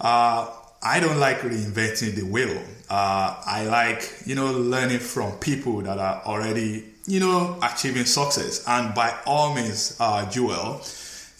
Uh, 0.00 0.48
I 0.80 1.00
don't 1.00 1.18
like 1.18 1.38
reinventing 1.40 2.14
the 2.14 2.22
wheel. 2.22 2.62
Uh, 2.88 3.42
I 3.44 3.66
like, 3.66 4.22
you 4.24 4.36
know, 4.36 4.52
learning 4.52 5.00
from 5.00 5.32
people 5.38 5.82
that 5.82 5.98
are 5.98 6.22
already, 6.24 6.84
you 7.06 7.18
know, 7.18 7.58
achieving 7.62 8.04
success. 8.04 8.64
And 8.66 8.94
by 8.94 9.14
all 9.26 9.54
means, 9.54 9.96
uh, 9.98 10.30
Jewel, 10.30 10.80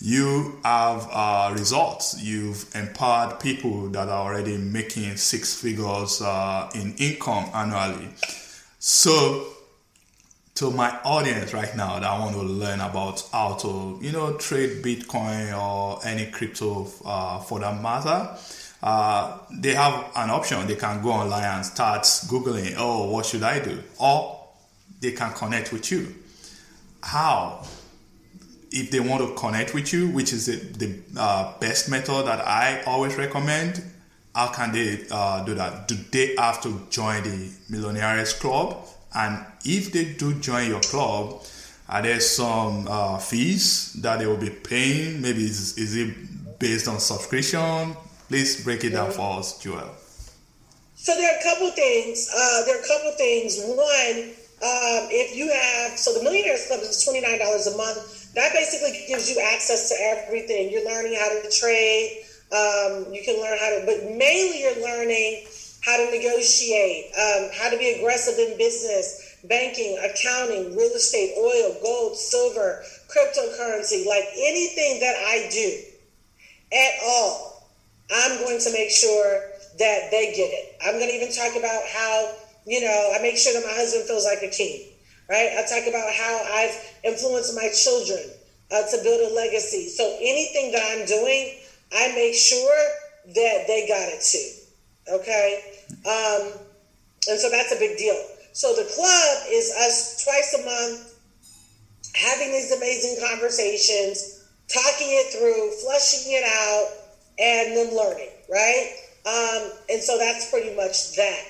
you 0.00 0.58
have 0.64 1.08
uh, 1.10 1.54
results. 1.56 2.22
You've 2.22 2.64
empowered 2.74 3.40
people 3.40 3.88
that 3.90 4.08
are 4.08 4.30
already 4.32 4.56
making 4.56 5.16
six 5.16 5.60
figures 5.60 6.22
uh, 6.22 6.70
in 6.74 6.94
income 6.98 7.50
annually. 7.52 8.08
So, 8.78 9.46
to 10.54 10.70
my 10.70 10.90
audience 11.04 11.52
right 11.52 11.76
now 11.76 11.98
that 11.98 12.18
want 12.18 12.34
to 12.34 12.42
learn 12.42 12.80
about 12.80 13.28
how 13.32 13.54
to, 13.54 13.98
you 14.00 14.12
know, 14.12 14.36
trade 14.36 14.82
Bitcoin 14.82 15.56
or 15.56 16.00
any 16.04 16.26
crypto 16.26 16.88
uh, 17.04 17.38
for 17.40 17.60
that 17.60 17.80
matter, 17.80 18.36
uh, 18.82 19.38
they 19.52 19.74
have 19.74 20.10
an 20.16 20.30
option. 20.30 20.64
They 20.66 20.76
can 20.76 21.02
go 21.02 21.10
online 21.10 21.44
and 21.44 21.66
start 21.66 22.02
Googling, 22.02 22.74
oh, 22.76 23.10
what 23.10 23.26
should 23.26 23.42
I 23.42 23.58
do? 23.58 23.82
Or 23.98 24.48
they 25.00 25.12
can 25.12 25.32
connect 25.32 25.72
with 25.72 25.90
you. 25.90 26.14
How? 27.02 27.64
If 28.80 28.90
they 28.92 29.00
want 29.00 29.20
to 29.26 29.34
connect 29.34 29.74
with 29.74 29.92
you, 29.92 30.08
which 30.16 30.32
is 30.32 30.46
the, 30.46 30.56
the 30.82 31.20
uh, 31.20 31.58
best 31.58 31.90
method 31.90 32.26
that 32.26 32.40
I 32.46 32.82
always 32.86 33.16
recommend, 33.16 33.82
how 34.34 34.48
can 34.58 34.70
they 34.72 35.04
uh, 35.10 35.44
do 35.44 35.54
that? 35.54 35.88
Do 35.88 35.96
they 36.12 36.36
have 36.38 36.62
to 36.62 36.70
join 36.90 37.24
the 37.24 37.50
Millionairess 37.72 38.38
Club? 38.38 38.86
And 39.14 39.44
if 39.64 39.92
they 39.92 40.14
do 40.14 40.34
join 40.34 40.68
your 40.68 40.80
club, 40.80 41.42
are 41.88 42.02
there 42.02 42.20
some 42.20 42.86
uh, 42.88 43.18
fees 43.18 43.94
that 44.02 44.18
they 44.20 44.26
will 44.26 44.36
be 44.36 44.50
paying? 44.50 45.22
Maybe 45.22 45.44
is, 45.44 45.76
is 45.78 45.96
it 45.96 46.14
based 46.58 46.86
on 46.86 47.00
subscription? 47.00 47.96
Please 48.28 48.62
break 48.62 48.84
it 48.84 48.90
down 48.90 49.10
for 49.10 49.38
us, 49.38 49.58
Jewel. 49.58 49.90
So 50.94 51.14
there 51.14 51.30
are 51.32 51.38
a 51.40 51.42
couple 51.42 51.70
things. 51.72 52.28
Uh, 52.28 52.64
there 52.66 52.76
are 52.76 52.84
a 52.84 52.86
couple 52.86 53.12
things. 53.16 53.58
One, 53.64 54.18
um, 54.60 55.08
if 55.10 55.34
you 55.34 55.50
have 55.50 55.98
so 55.98 56.12
the 56.12 56.20
Millionairess 56.20 56.68
Club 56.68 56.80
is 56.80 57.02
twenty 57.04 57.22
nine 57.22 57.38
dollars 57.38 57.66
a 57.66 57.76
month. 57.76 58.27
That 58.34 58.52
basically 58.52 59.04
gives 59.08 59.30
you 59.30 59.40
access 59.40 59.88
to 59.88 59.96
everything. 60.00 60.70
You're 60.70 60.84
learning 60.84 61.16
how 61.18 61.28
to 61.28 61.50
trade. 61.50 62.24
Um, 62.52 63.12
you 63.12 63.22
can 63.24 63.40
learn 63.40 63.58
how 63.58 63.70
to, 63.76 63.82
but 63.84 64.16
mainly 64.16 64.62
you're 64.62 64.82
learning 64.82 65.46
how 65.84 65.96
to 65.96 66.10
negotiate, 66.10 67.12
um, 67.14 67.50
how 67.54 67.70
to 67.70 67.78
be 67.78 67.90
aggressive 68.00 68.38
in 68.38 68.56
business, 68.56 69.36
banking, 69.44 69.98
accounting, 69.98 70.76
real 70.76 70.92
estate, 70.96 71.34
oil, 71.38 71.76
gold, 71.82 72.16
silver, 72.16 72.82
cryptocurrency, 73.08 74.06
like 74.06 74.24
anything 74.36 75.00
that 75.00 75.16
I 75.28 75.48
do 75.52 75.82
at 76.72 76.92
all 77.04 77.48
I'm 78.10 78.38
going 78.38 78.58
to 78.60 78.72
make 78.72 78.90
sure 78.90 79.50
that 79.78 80.10
they 80.10 80.32
get 80.34 80.48
it. 80.48 80.76
I'm 80.84 80.94
going 80.94 81.08
to 81.08 81.14
even 81.14 81.32
talk 81.32 81.56
about 81.56 81.82
how, 81.92 82.32
you 82.66 82.80
know, 82.80 83.12
I 83.14 83.20
make 83.22 83.36
sure 83.36 83.52
that 83.52 83.66
my 83.66 83.74
husband 83.74 84.04
feels 84.04 84.24
like 84.24 84.42
a 84.42 84.48
king, 84.48 84.88
right? 85.28 85.50
I 85.58 85.62
talk 85.68 85.86
about 85.88 86.12
how 86.14 86.40
I've 86.54 86.76
influenced 87.04 87.54
my 87.54 87.68
children 87.74 88.24
uh, 88.72 88.82
to 88.90 89.02
build 89.02 89.30
a 89.30 89.34
legacy. 89.34 89.88
So 89.88 90.04
anything 90.20 90.72
that 90.72 90.82
I'm 90.92 91.06
doing, 91.06 91.54
I 91.92 92.14
make 92.14 92.34
sure 92.34 92.78
that 93.34 93.64
they 93.66 93.86
got 93.88 94.08
it 94.08 94.22
too. 94.22 94.50
Okay. 95.14 95.62
Um, 96.04 96.52
and 97.28 97.38
so 97.38 97.50
that's 97.50 97.72
a 97.72 97.78
big 97.78 97.98
deal. 97.98 98.16
So 98.52 98.74
the 98.74 98.88
club 98.94 99.36
is 99.50 99.70
us 99.70 100.24
twice 100.24 100.54
a 100.54 100.64
month 100.64 101.14
having 102.14 102.52
these 102.52 102.72
amazing 102.72 103.16
conversations, 103.28 104.44
talking 104.66 105.08
it 105.08 105.32
through, 105.32 105.70
flushing 105.82 106.32
it 106.32 106.44
out 106.44 106.88
and 107.38 107.76
them 107.76 107.94
learning, 107.94 108.30
right? 108.50 108.96
Um, 109.26 109.70
and 109.90 110.02
so 110.02 110.18
that's 110.18 110.50
pretty 110.50 110.74
much 110.74 111.14
that. 111.16 111.44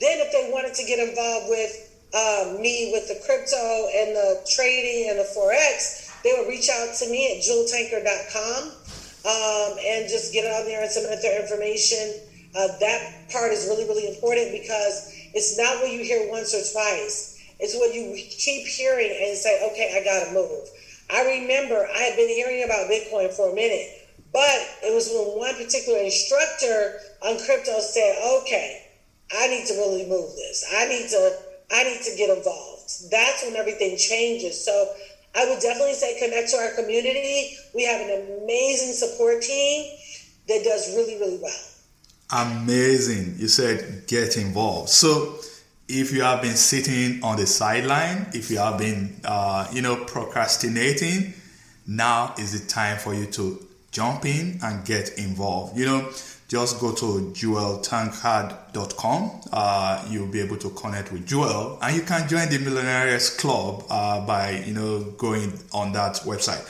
Then, 0.00 0.18
if 0.20 0.32
they 0.32 0.50
wanted 0.52 0.74
to 0.74 0.84
get 0.84 0.98
involved 0.98 1.50
with 1.50 1.93
um, 2.14 2.62
me 2.62 2.90
with 2.92 3.08
the 3.08 3.18
crypto 3.26 3.58
and 3.90 4.14
the 4.14 4.46
trading 4.48 5.10
and 5.10 5.18
the 5.18 5.28
forex, 5.34 6.10
they 6.22 6.32
would 6.32 6.48
reach 6.48 6.70
out 6.70 6.94
to 6.94 7.10
me 7.10 7.36
at 7.36 7.42
jeweltankard.com 7.42 8.70
um, 9.26 9.78
and 9.82 10.08
just 10.08 10.32
get 10.32 10.46
on 10.46 10.64
there 10.64 10.82
and 10.82 10.90
submit 10.90 11.20
their 11.22 11.42
information. 11.42 12.14
Uh, 12.54 12.68
that 12.78 13.28
part 13.30 13.52
is 13.52 13.66
really, 13.66 13.84
really 13.84 14.08
important 14.14 14.52
because 14.52 15.10
it's 15.34 15.58
not 15.58 15.82
what 15.82 15.90
you 15.92 16.04
hear 16.04 16.30
once 16.30 16.54
or 16.54 16.62
twice. 16.72 17.42
It's 17.58 17.74
what 17.74 17.92
you 17.94 18.14
keep 18.14 18.66
hearing 18.66 19.10
and 19.10 19.36
say, 19.36 19.60
okay, 19.72 19.98
I 19.98 20.04
got 20.04 20.28
to 20.28 20.32
move. 20.32 20.68
I 21.10 21.40
remember 21.40 21.86
I 21.94 21.98
had 21.98 22.16
been 22.16 22.28
hearing 22.28 22.64
about 22.64 22.88
Bitcoin 22.88 23.34
for 23.34 23.50
a 23.50 23.54
minute 23.54 24.04
but 24.34 24.66
it 24.82 24.92
was 24.92 25.08
when 25.14 25.38
one 25.38 25.54
particular 25.54 26.00
instructor 26.00 26.98
on 27.22 27.38
crypto 27.46 27.78
said, 27.78 28.18
okay, 28.42 28.82
I 29.32 29.46
need 29.46 29.64
to 29.68 29.74
really 29.74 30.10
move 30.10 30.34
this. 30.34 30.66
I 30.74 30.88
need 30.88 31.08
to, 31.10 31.38
I 31.70 31.84
need 31.84 32.02
to 32.02 32.16
get 32.16 32.36
involved. 32.36 33.10
That's 33.10 33.44
when 33.44 33.56
everything 33.56 33.96
changes. 33.96 34.64
So 34.64 34.72
I 35.34 35.48
would 35.48 35.60
definitely 35.60 35.94
say 35.94 36.18
connect 36.18 36.50
to 36.50 36.56
our 36.58 36.70
community. 36.74 37.56
We 37.74 37.84
have 37.84 38.00
an 38.00 38.42
amazing 38.42 38.94
support 38.94 39.42
team 39.42 39.96
that 40.48 40.62
does 40.64 40.94
really, 40.94 41.18
really 41.18 41.38
well. 41.42 41.60
Amazing. 42.30 43.36
You 43.38 43.48
said 43.48 44.06
get 44.06 44.36
involved. 44.36 44.90
So 44.90 45.36
if 45.88 46.12
you 46.12 46.22
have 46.22 46.42
been 46.42 46.56
sitting 46.56 47.22
on 47.22 47.36
the 47.36 47.46
sideline, 47.46 48.26
if 48.32 48.50
you 48.50 48.58
have 48.58 48.78
been, 48.78 49.20
uh, 49.24 49.66
you 49.72 49.82
know, 49.82 49.96
procrastinating, 50.04 51.34
now 51.86 52.34
is 52.38 52.58
the 52.58 52.66
time 52.66 52.98
for 52.98 53.14
you 53.14 53.26
to 53.26 53.66
jump 53.90 54.24
in 54.24 54.58
and 54.62 54.84
get 54.84 55.18
involved. 55.18 55.76
You 55.76 55.86
know, 55.86 56.10
just 56.54 56.78
go 56.78 56.92
to 56.92 57.32
jeweltankard.com. 57.34 59.40
Uh, 59.52 60.06
you'll 60.08 60.28
be 60.28 60.40
able 60.40 60.56
to 60.56 60.70
connect 60.70 61.10
with 61.10 61.26
Jewel 61.26 61.80
and 61.82 61.96
you 61.96 62.02
can 62.02 62.28
join 62.28 62.48
the 62.48 62.58
Millionairess 62.58 63.36
Club 63.36 63.82
uh, 63.90 64.24
by, 64.24 64.62
you 64.64 64.72
know, 64.72 65.00
going 65.18 65.52
on 65.72 65.92
that 65.94 66.14
website. 66.24 66.62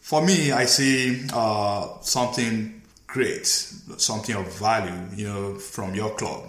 For 0.00 0.22
me, 0.22 0.52
I 0.52 0.66
see 0.66 1.26
uh, 1.32 1.88
something 2.02 2.82
great, 3.06 3.46
something 3.46 4.36
of 4.36 4.52
value, 4.58 4.92
you 5.16 5.26
know, 5.26 5.54
from 5.54 5.94
your 5.94 6.14
club. 6.16 6.42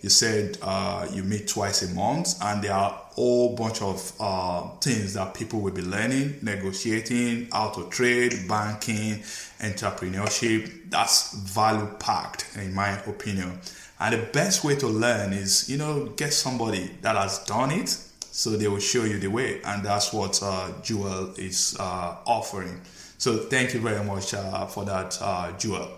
You 0.00 0.08
said 0.08 0.58
uh, 0.62 1.06
you 1.12 1.22
meet 1.22 1.48
twice 1.48 1.82
a 1.82 1.94
month, 1.94 2.42
and 2.42 2.62
there 2.62 2.72
are 2.72 2.90
a 2.90 3.14
whole 3.14 3.54
bunch 3.54 3.80
of 3.82 4.12
uh, 4.18 4.62
things 4.80 5.14
that 5.14 5.34
people 5.34 5.60
will 5.60 5.72
be 5.72 5.82
learning, 5.82 6.38
negotiating, 6.42 7.48
how 7.52 7.70
to 7.70 7.88
trade, 7.88 8.48
banking, 8.48 9.20
entrepreneurship. 9.60 10.90
That's 10.90 11.32
value 11.34 11.88
packed, 11.98 12.48
in 12.56 12.74
my 12.74 12.98
opinion. 13.04 13.60
And 14.00 14.14
the 14.14 14.26
best 14.32 14.64
way 14.64 14.74
to 14.76 14.88
learn 14.88 15.32
is, 15.32 15.68
you 15.70 15.78
know, 15.78 16.06
get 16.16 16.32
somebody 16.32 16.90
that 17.02 17.14
has 17.14 17.38
done 17.44 17.70
it, 17.70 17.88
so 17.88 18.50
they 18.56 18.66
will 18.66 18.80
show 18.80 19.04
you 19.04 19.20
the 19.20 19.28
way, 19.28 19.60
and 19.62 19.84
that's 19.84 20.12
what 20.12 20.40
uh, 20.42 20.72
Jewel 20.82 21.32
is 21.36 21.76
uh, 21.78 22.16
offering. 22.26 22.80
So 23.18 23.36
thank 23.36 23.74
you 23.74 23.80
very 23.80 24.04
much 24.04 24.34
uh, 24.34 24.66
for 24.66 24.84
that, 24.86 25.16
uh, 25.20 25.52
Jewel. 25.56 25.88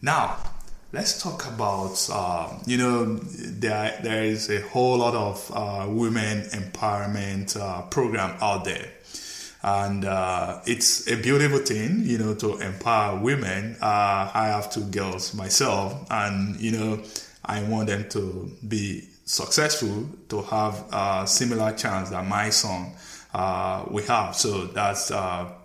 Now, 0.00 0.36
let's 0.92 1.22
talk 1.22 1.46
about 1.46 2.06
uh, 2.12 2.52
you 2.66 2.76
know 2.76 3.16
there 3.16 3.98
there 4.02 4.24
is 4.24 4.50
a 4.50 4.60
whole 4.68 4.98
lot 4.98 5.14
of 5.14 5.50
uh, 5.54 5.86
women 5.88 6.42
empowerment 6.50 7.58
uh, 7.58 7.82
program 7.82 8.36
out 8.40 8.64
there. 8.64 8.90
And 9.64 10.04
uh, 10.04 10.60
it's 10.66 11.08
a 11.08 11.16
beautiful 11.16 11.60
thing 11.60 12.02
you 12.04 12.18
know 12.18 12.34
to 12.34 12.58
empower 12.58 13.18
women. 13.18 13.76
Uh, 13.80 14.30
i 14.34 14.48
have 14.48 14.70
two 14.70 14.84
girls 14.84 15.34
myself 15.34 16.06
and 16.10 16.60
you 16.60 16.72
know 16.72 17.02
i 17.44 17.62
want 17.62 17.86
them 17.86 18.08
to 18.10 18.50
be 18.66 19.08
successful 19.24 20.08
to 20.28 20.42
have 20.42 20.84
a 20.92 21.26
similar 21.26 21.72
chance 21.72 22.10
that 22.10 22.26
my 22.26 22.50
son 22.50 22.92
uh, 23.32 23.84
we 23.90 24.02
have. 24.02 24.36
So 24.36 24.66
that's 24.66 25.10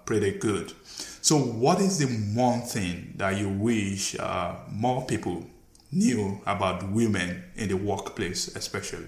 pretty 0.05 0.37
good 0.37 0.71
so, 1.27 1.37
what 1.37 1.81
is 1.81 1.97
the 1.97 2.05
one 2.39 2.61
thing 2.61 3.11
that 3.17 3.35
you 3.37 3.49
wish 3.49 4.17
uh, 4.17 4.55
more 4.71 5.05
people 5.05 5.45
knew 5.91 6.39
about 6.45 6.89
women 6.89 7.43
in 7.57 7.67
the 7.67 7.75
workplace, 7.75 8.47
especially? 8.55 9.07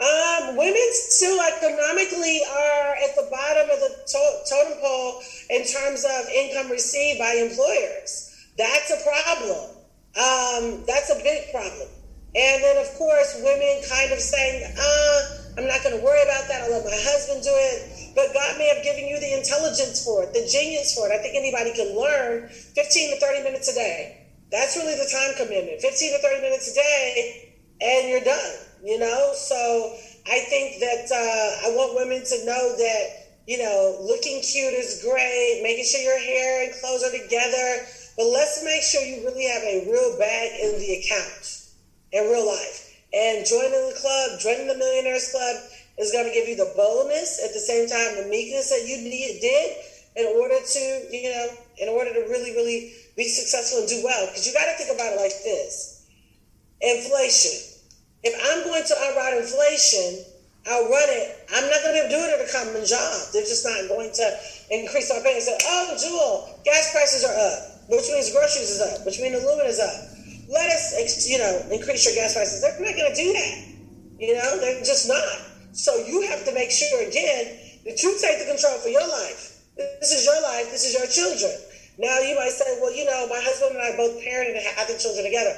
Um, 0.00 0.56
women 0.56 0.88
still 0.92 1.38
economically 1.42 2.40
are 2.50 2.94
at 3.04 3.14
the 3.16 3.28
bottom 3.30 3.68
of 3.68 3.80
the 3.80 3.98
to- 4.06 4.40
totem 4.48 4.78
pole 4.80 5.20
in 5.50 5.66
terms 5.66 6.06
of 6.06 6.28
income 6.34 6.70
received 6.70 7.18
by 7.18 7.34
employers. 7.34 8.34
That's 8.56 8.90
a 8.92 9.04
problem. 9.04 9.76
Um, 10.16 10.84
that's 10.86 11.10
a 11.10 11.22
big 11.22 11.52
problem. 11.52 11.88
And 12.34 12.64
then, 12.64 12.80
of 12.80 12.88
course, 12.96 13.36
women 13.44 13.84
kind 13.84 14.10
of 14.10 14.18
saying, 14.18 14.64
uh, 14.64 15.18
I'm 15.58 15.68
not 15.68 15.84
going 15.84 15.92
to 15.92 16.00
worry 16.00 16.22
about 16.24 16.48
that. 16.48 16.64
I'll 16.64 16.72
let 16.72 16.84
my 16.84 16.96
husband 16.96 17.44
do 17.44 17.52
it. 17.52 18.12
But 18.16 18.32
God 18.32 18.56
may 18.56 18.72
have 18.72 18.80
given 18.80 19.04
you 19.04 19.20
the 19.20 19.36
intelligence 19.36 20.00
for 20.00 20.24
it, 20.24 20.32
the 20.32 20.48
genius 20.48 20.96
for 20.96 21.08
it. 21.08 21.12
I 21.12 21.20
think 21.20 21.36
anybody 21.36 21.76
can 21.76 21.92
learn 21.92 22.48
15 22.48 22.76
to 23.12 23.16
30 23.20 23.44
minutes 23.44 23.68
a 23.68 23.74
day. 23.74 24.32
That's 24.50 24.76
really 24.76 24.96
the 24.96 25.08
time 25.08 25.32
commitment 25.36 25.80
15 25.80 26.12
to 26.12 26.18
30 26.20 26.40
minutes 26.40 26.72
a 26.72 26.74
day, 26.74 27.56
and 27.80 28.08
you're 28.08 28.24
done, 28.24 28.52
you 28.84 28.98
know? 28.98 29.32
So 29.32 29.96
I 30.28 30.40
think 30.48 30.80
that 30.80 31.08
uh, 31.08 31.68
I 31.68 31.76
want 31.76 31.96
women 31.96 32.24
to 32.24 32.36
know 32.44 32.76
that, 32.76 33.04
you 33.46 33.56
know, 33.56 33.96
looking 34.04 34.40
cute 34.40 34.72
is 34.72 35.00
great, 35.04 35.60
making 35.62 35.84
sure 35.84 36.00
your 36.00 36.20
hair 36.20 36.64
and 36.64 36.72
clothes 36.80 37.04
are 37.04 37.12
together, 37.12 37.84
but 38.16 38.28
let's 38.28 38.64
make 38.64 38.82
sure 38.82 39.00
you 39.00 39.24
really 39.24 39.48
have 39.48 39.64
a 39.64 39.88
real 39.90 40.18
bag 40.18 40.52
in 40.60 40.78
the 40.80 41.00
account 41.00 41.61
in 42.12 42.24
real 42.30 42.46
life. 42.46 42.92
And 43.12 43.44
joining 43.44 43.72
the 43.72 43.96
club, 44.00 44.40
joining 44.40 44.68
the 44.68 44.78
Millionairess 44.80 45.32
Club, 45.32 45.56
is 45.98 46.12
going 46.12 46.24
to 46.24 46.32
give 46.32 46.48
you 46.48 46.56
the 46.56 46.72
boldness 46.76 47.44
at 47.44 47.52
the 47.52 47.60
same 47.60 47.84
time 47.84 48.16
the 48.16 48.28
meekness 48.28 48.72
that 48.72 48.88
you 48.88 48.96
need, 49.04 49.40
did 49.40 49.76
in 50.16 50.26
order 50.36 50.56
to 50.60 50.82
you 51.08 51.28
know 51.28 51.48
in 51.80 51.88
order 51.88 52.12
to 52.12 52.20
really 52.28 52.52
really 52.52 52.92
be 53.16 53.28
successful 53.28 53.80
and 53.80 53.88
do 53.88 54.00
well. 54.04 54.26
Because 54.28 54.46
you 54.46 54.52
got 54.52 54.64
to 54.64 54.76
think 54.80 54.92
about 54.92 55.12
it 55.12 55.20
like 55.20 55.36
this. 55.44 56.08
Inflation. 56.80 57.68
If 58.24 58.32
i'm 58.38 58.64
going 58.64 58.84
to 58.86 58.94
outrun 59.02 59.42
inflation 59.42 60.24
i'll 60.70 60.88
run 60.88 61.10
it. 61.10 61.42
I'm 61.52 61.66
not 61.68 61.82
going 61.82 61.98
to 61.98 62.06
be 62.06 62.14
do 62.14 62.20
it 62.22 62.38
at 62.38 62.46
a 62.46 62.50
common 62.54 62.86
job. 62.86 63.12
They're 63.34 63.42
just 63.42 63.66
not 63.66 63.88
going 63.90 64.12
to 64.14 64.26
increase 64.70 65.10
our 65.10 65.20
pay. 65.20 65.34
And 65.36 65.42
say 65.42 65.58
oh 65.68 65.96
jewel 66.00 66.60
gas 66.64 66.92
prices 66.92 67.24
are 67.28 67.36
up 67.36 67.90
which 67.90 68.08
means 68.08 68.32
groceries 68.32 68.78
is 68.78 68.80
up 68.80 69.04
which 69.04 69.20
means 69.20 69.36
aluminum 69.36 69.68
is 69.68 69.80
up 69.80 70.11
let 70.52 70.68
us 70.70 71.26
you 71.26 71.38
know 71.38 71.66
increase 71.72 72.04
your 72.04 72.14
gas 72.14 72.34
prices 72.34 72.60
they're 72.60 72.78
not 72.78 72.94
going 72.94 73.10
to 73.10 73.16
do 73.16 73.32
that 73.32 73.56
you 74.20 74.34
know 74.36 74.60
they're 74.60 74.84
just 74.84 75.08
not 75.08 75.52
so 75.72 75.96
you 76.04 76.28
have 76.28 76.44
to 76.44 76.52
make 76.52 76.70
sure 76.70 77.00
again 77.08 77.58
that 77.84 77.96
you 78.02 78.12
take 78.20 78.38
the 78.38 78.46
control 78.46 78.78
for 78.78 78.88
your 78.88 79.06
life. 79.08 79.64
This 79.76 80.12
is 80.12 80.24
your 80.24 80.40
life. 80.42 80.70
This 80.70 80.84
is 80.84 80.92
your 80.92 81.08
children. 81.08 81.52
Now 81.98 82.20
you 82.20 82.36
might 82.36 82.52
say, 82.52 82.78
well, 82.80 82.94
you 82.94 83.04
know, 83.04 83.26
my 83.28 83.40
husband 83.40 83.76
and 83.76 83.82
I 83.82 83.96
both 83.96 84.20
parented 84.20 84.56
and 84.56 84.64
have 84.76 84.88
the 84.88 85.00
children 85.00 85.24
together. 85.24 85.56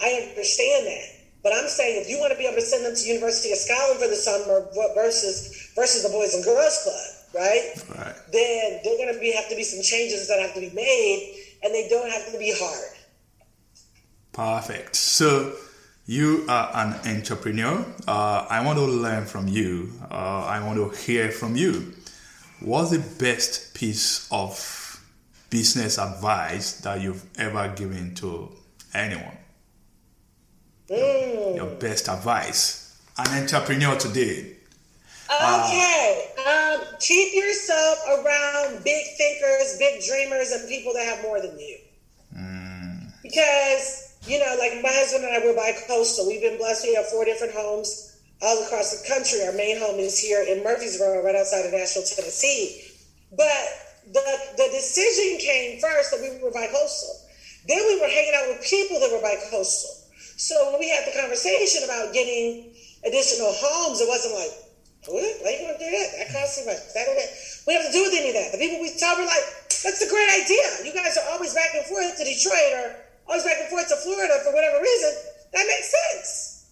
I 0.00 0.30
understand 0.30 0.86
that. 0.86 1.06
But 1.42 1.52
I'm 1.54 1.68
saying 1.68 2.02
if 2.02 2.08
you 2.10 2.18
want 2.18 2.32
to 2.32 2.38
be 2.38 2.46
able 2.46 2.58
to 2.58 2.66
send 2.66 2.86
them 2.86 2.94
to 2.94 3.04
University 3.06 3.52
of 3.52 3.58
Scotland 3.58 4.00
for 4.00 4.08
the 4.08 4.18
summer 4.18 4.66
versus 4.94 5.70
versus 5.74 6.02
the 6.02 6.10
Boys 6.10 6.34
and 6.34 6.42
Girls 6.42 6.74
Club, 6.82 7.42
right? 7.42 7.66
Right. 7.94 8.16
Then 8.32 8.82
they're 8.82 8.98
going 8.98 9.14
to 9.14 9.20
be 9.20 9.30
have 9.34 9.48
to 9.50 9.54
be 9.54 9.62
some 9.62 9.82
changes 9.82 10.26
that 10.26 10.42
have 10.42 10.54
to 10.54 10.60
be 10.60 10.74
made, 10.74 11.38
and 11.62 11.70
they 11.74 11.86
don't 11.86 12.10
have 12.10 12.26
to 12.32 12.38
be 12.38 12.50
hard. 12.50 12.95
Perfect. 14.36 14.94
So 14.96 15.54
you 16.04 16.44
are 16.46 16.70
an 16.74 17.16
entrepreneur. 17.16 17.86
Uh, 18.06 18.46
I 18.50 18.62
want 18.62 18.78
to 18.78 18.84
learn 18.84 19.24
from 19.24 19.48
you. 19.48 19.92
Uh, 20.10 20.44
I 20.44 20.62
want 20.62 20.76
to 20.76 20.90
hear 20.94 21.30
from 21.30 21.56
you. 21.56 21.94
What's 22.60 22.90
the 22.90 22.98
best 23.18 23.72
piece 23.74 24.28
of 24.30 25.02
business 25.48 25.98
advice 25.98 26.80
that 26.82 27.00
you've 27.00 27.24
ever 27.38 27.72
given 27.74 28.14
to 28.16 28.52
anyone? 28.92 29.38
Mm. 30.90 31.56
Your 31.56 31.66
best 31.76 32.10
advice. 32.10 33.00
An 33.16 33.42
entrepreneur 33.42 33.96
today. 33.96 34.52
Okay. 35.32 36.30
Uh, 36.46 36.76
um, 36.76 36.86
keep 37.00 37.34
yourself 37.34 37.98
around 38.06 38.84
big 38.84 39.06
thinkers, 39.16 39.78
big 39.78 40.04
dreamers, 40.04 40.52
and 40.52 40.68
people 40.68 40.92
that 40.92 41.06
have 41.06 41.22
more 41.22 41.40
than 41.40 41.58
you. 41.58 41.78
Mm. 42.36 43.12
Because 43.22 44.05
you 44.26 44.38
know, 44.38 44.56
like 44.58 44.82
my 44.82 44.92
husband 44.92 45.24
and 45.24 45.32
I 45.32 45.46
were 45.46 45.54
bi-coastal. 45.54 46.26
We've 46.26 46.42
been 46.42 46.58
blessed. 46.58 46.84
We 46.84 46.94
have 46.94 47.06
four 47.06 47.24
different 47.24 47.54
homes 47.54 48.18
all 48.42 48.62
across 48.64 48.92
the 48.92 49.06
country. 49.08 49.42
Our 49.46 49.54
main 49.54 49.78
home 49.78 49.98
is 49.98 50.18
here 50.18 50.42
in 50.42 50.62
Murfreesboro, 50.62 51.24
right 51.24 51.34
outside 51.34 51.64
of 51.64 51.72
Nashville, 51.72 52.04
Tennessee. 52.04 52.92
But 53.30 53.64
the 54.12 54.22
the 54.56 54.68
decision 54.70 55.38
came 55.38 55.80
first 55.80 56.10
that 56.10 56.20
we 56.22 56.42
were 56.42 56.50
bi-coastal. 56.50 57.14
Then 57.66 57.82
we 57.86 57.98
were 57.98 58.06
hanging 58.10 58.34
out 58.38 58.46
with 58.54 58.62
people 58.62 59.00
that 59.00 59.10
were 59.10 59.22
bi-coastal. 59.22 60.06
So 60.36 60.54
when 60.70 60.78
we 60.78 60.90
had 60.90 61.06
the 61.08 61.16
conversation 61.18 61.82
about 61.82 62.12
getting 62.12 62.70
additional 63.02 63.50
homes, 63.56 63.98
it 64.02 64.06
wasn't 64.06 64.34
like, 64.36 64.54
what? 65.08 65.22
Why 65.42 65.48
are 65.48 65.54
you 65.54 65.62
going 65.66 65.78
to 65.78 65.82
do 65.82 65.90
that? 65.90 66.08
That 66.18 66.28
costs 66.34 66.60
too 66.60 66.66
much. 66.66 66.82
That, 66.94 67.06
that. 67.08 67.30
We 67.66 67.74
have 67.74 67.86
to 67.86 67.94
do 67.94 68.02
with 68.04 68.14
any 68.14 68.30
of 68.30 68.36
that. 68.38 68.52
The 68.52 68.58
people 68.58 68.78
we 68.82 68.90
talk 68.94 69.18
were 69.18 69.26
like, 69.26 69.46
that's 69.82 70.02
a 70.02 70.10
great 70.10 70.30
idea. 70.34 70.66
You 70.86 70.92
guys 70.94 71.16
are 71.18 71.26
always 71.34 71.54
back 71.54 71.74
and 71.74 71.86
forth 71.86 72.14
to 72.18 72.24
Detroit 72.26 72.72
or 72.74 73.05
always 73.28 73.44
back 73.44 73.58
and 73.60 73.68
forth 73.68 73.88
to 73.88 73.96
Florida 73.96 74.38
for 74.44 74.52
whatever 74.52 74.80
reason, 74.80 75.12
that 75.52 75.66
makes 75.66 75.90
sense. 75.90 76.70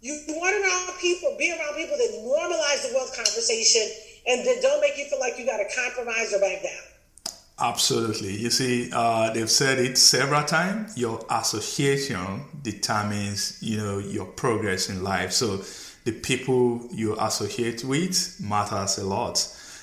You 0.00 0.20
want 0.28 0.54
around 0.54 0.98
people, 1.00 1.34
be 1.38 1.50
around 1.50 1.74
people 1.74 1.96
that 1.96 2.10
normalize 2.22 2.88
the 2.88 2.94
wealth 2.94 3.14
conversation 3.16 3.82
and 4.26 4.46
that 4.46 4.62
don't 4.62 4.80
make 4.80 4.96
you 4.96 5.06
feel 5.06 5.18
like 5.18 5.38
you 5.38 5.46
got 5.46 5.58
to 5.58 5.68
compromise 5.74 6.32
or 6.32 6.40
back 6.40 6.62
down. 6.62 7.34
Absolutely. 7.60 8.36
You 8.36 8.50
see, 8.50 8.90
uh, 8.92 9.32
they've 9.32 9.50
said 9.50 9.80
it 9.80 9.98
several 9.98 10.44
times. 10.44 10.96
Your 10.96 11.24
association 11.28 12.42
determines, 12.62 13.60
you 13.60 13.78
know, 13.78 13.98
your 13.98 14.26
progress 14.26 14.88
in 14.88 15.02
life. 15.02 15.32
So 15.32 15.64
the 16.04 16.12
people 16.12 16.86
you 16.92 17.16
associate 17.18 17.82
with 17.82 18.38
matters 18.40 18.98
a 18.98 19.04
lot. 19.04 19.38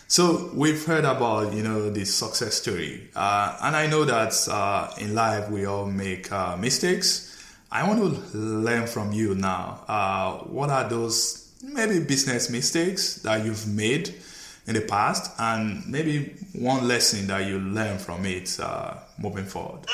So 0.07 0.51
we've 0.53 0.85
heard 0.85 1.03
about 1.03 1.53
you 1.53 1.63
know 1.63 1.89
the 1.89 2.05
success 2.05 2.55
story, 2.55 3.09
uh, 3.15 3.57
and 3.63 3.75
I 3.75 3.87
know 3.87 4.05
that 4.05 4.33
uh, 4.47 4.93
in 4.99 5.15
life 5.15 5.49
we 5.49 5.65
all 5.65 5.87
make 5.87 6.31
uh, 6.31 6.55
mistakes. 6.57 7.31
I 7.71 7.87
want 7.87 7.99
to 7.99 8.37
learn 8.37 8.85
from 8.85 9.11
you 9.11 9.33
now. 9.33 9.83
Uh, 9.87 10.37
what 10.45 10.69
are 10.69 10.87
those 10.87 11.51
maybe 11.63 11.99
business 11.99 12.51
mistakes 12.51 13.15
that 13.23 13.43
you've 13.43 13.67
made 13.67 14.13
in 14.67 14.75
the 14.75 14.81
past, 14.81 15.31
and 15.39 15.83
maybe 15.87 16.35
one 16.53 16.87
lesson 16.87 17.25
that 17.27 17.47
you 17.47 17.57
learn 17.57 17.97
from 17.97 18.27
it 18.27 18.59
uh, 18.61 18.93
moving 19.17 19.45
forward? 19.45 19.87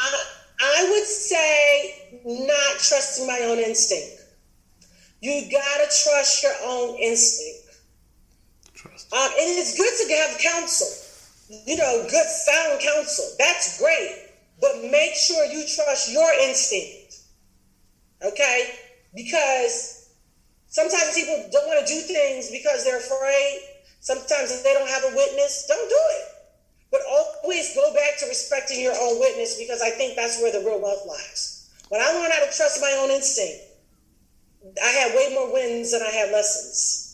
I 0.60 0.89
would 0.91 1.08
say 1.08 2.19
not 2.26 2.80
trusting 2.80 3.28
my 3.28 3.39
own 3.43 3.60
instinct. 3.60 4.24
You 5.21 5.50
gotta 5.50 5.86
trust 5.86 6.43
your 6.43 6.54
own 6.65 6.97
instinct 6.97 7.61
trust. 8.82 9.13
Um, 9.13 9.30
and 9.38 9.48
it's 9.62 9.78
good 9.78 9.94
to 9.94 10.06
have 10.17 10.41
counsel, 10.41 10.89
you 11.65 11.78
know, 11.78 12.04
good 12.10 12.28
sound 12.28 12.82
counsel. 12.82 13.26
That's 13.38 13.80
great. 13.80 14.32
But 14.60 14.82
make 14.91 15.13
sure 15.13 15.46
you 15.46 15.65
trust 15.65 16.12
your 16.12 16.30
instinct. 16.41 17.22
Okay? 18.24 18.74
Because 19.15 20.10
sometimes 20.67 21.13
people 21.15 21.50
don't 21.52 21.67
want 21.67 21.86
to 21.86 21.94
do 21.94 22.00
things 22.02 22.52
because 22.52 22.86
they're 22.86 23.00
afraid. 23.00 23.60
Sometimes 24.00 24.63
they 24.63 24.74
don't 24.74 24.89
have 24.89 25.04
a 25.04 25.15
witness, 25.15 25.65
don't 25.67 25.89
do 25.89 26.02
it. 26.17 26.28
But 26.91 27.02
always 27.10 27.74
go 27.76 27.94
back 27.94 28.20
to 28.20 28.26
respecting 28.26 28.82
your 28.82 28.94
own 29.00 29.20
witness 29.20 29.58
because 29.58 29.82
I 29.82 29.91
think 29.91 30.15
that's 30.15 30.41
where 30.41 30.52
the 30.52 30.60
real 30.60 30.82
wealth 30.82 31.06
lies. 31.08 31.70
When 31.89 32.02
I 32.02 32.12
learned 32.12 32.34
how 32.34 32.46
to 32.46 32.52
trust 32.56 32.82
my 32.82 32.91
own 33.02 33.12
instinct, 33.12 33.63
I 34.82 34.88
had 34.88 35.15
way 35.15 35.34
more 35.34 35.52
wins 35.54 35.91
than 35.91 36.02
I 36.02 36.10
had 36.10 36.32
lessons. 36.32 37.11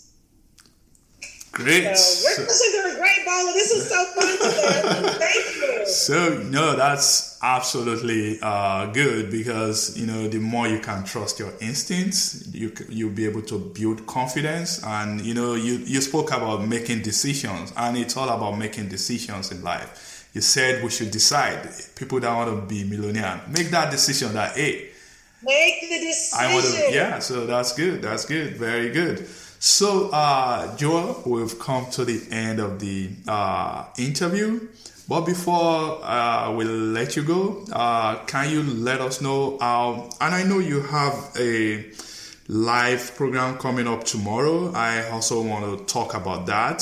Great. 1.58 1.98
So, 1.98 2.42
you're 2.42 2.48
so, 2.50 2.92
a 2.92 3.00
great 3.00 3.26
baller. 3.26 3.52
This 3.54 3.72
is 3.72 3.90
so 3.90 4.06
fun 4.14 4.32
today. 4.38 5.10
Thank 5.18 5.56
you. 5.56 5.88
So, 5.88 6.38
no, 6.44 6.76
that's 6.76 7.40
absolutely 7.42 8.38
uh, 8.44 8.86
good 8.92 9.32
because, 9.32 9.98
you 9.98 10.06
know, 10.06 10.28
the 10.28 10.38
more 10.38 10.68
you 10.68 10.80
can 10.80 11.04
trust 11.04 11.40
your 11.40 11.52
instincts, 11.60 12.48
you, 12.54 12.72
you'll 12.90 13.10
be 13.10 13.26
able 13.26 13.42
to 13.42 13.58
build 13.58 14.06
confidence. 14.06 14.84
And, 14.84 15.20
you 15.22 15.34
know, 15.34 15.56
you, 15.56 15.78
you 15.78 16.00
spoke 16.02 16.32
about 16.32 16.68
making 16.68 17.02
decisions, 17.02 17.74
and 17.76 17.98
it's 17.98 18.16
all 18.16 18.30
about 18.30 18.60
making 18.60 18.90
decisions 18.90 19.52
in 19.52 19.64
life. 19.64 20.30
You 20.34 20.42
said 20.42 20.84
we 20.84 20.92
should 20.92 21.10
decide. 21.10 21.68
People 21.96 22.20
that 22.20 22.36
want 22.36 22.52
to 22.52 22.68
be 22.68 22.84
millionaire, 22.84 23.42
make 23.50 23.72
that 23.72 23.90
decision 23.90 24.34
that, 24.34 24.56
hey, 24.56 24.92
make 25.42 25.82
the 25.82 25.88
decision. 25.88 26.40
I 26.40 26.54
want 26.54 26.66
to, 26.66 26.94
yeah, 26.94 27.18
so 27.18 27.48
that's 27.48 27.74
good. 27.74 28.04
That's 28.04 28.26
good. 28.26 28.58
Very 28.58 28.92
good. 28.92 29.28
So, 29.60 30.10
uh, 30.12 30.76
Jewel, 30.78 31.22
we've 31.26 31.58
come 31.58 31.90
to 31.92 32.06
the 32.06 32.22
end 32.32 32.60
of 32.60 32.80
the 32.80 33.10
uh, 33.28 33.86
interview. 33.98 34.68
But 35.10 35.22
before 35.22 36.04
uh, 36.04 36.54
we 36.54 36.66
let 36.66 37.16
you 37.16 37.24
go, 37.24 37.66
uh, 37.72 38.24
can 38.26 38.52
you 38.52 38.62
let 38.62 39.00
us 39.00 39.22
know? 39.22 39.58
Uh, 39.58 40.10
and 40.20 40.36
I 40.36 40.44
know 40.44 40.60
you 40.60 40.82
have 40.82 41.32
a 41.40 41.86
live 42.50 43.16
program 43.16 43.58
coming 43.58 43.88
up 43.88 44.04
tomorrow. 44.04 44.72
I 44.74 45.10
also 45.10 45.42
want 45.42 45.80
to 45.80 45.86
talk 45.86 46.14
about 46.14 46.46
that. 46.48 46.82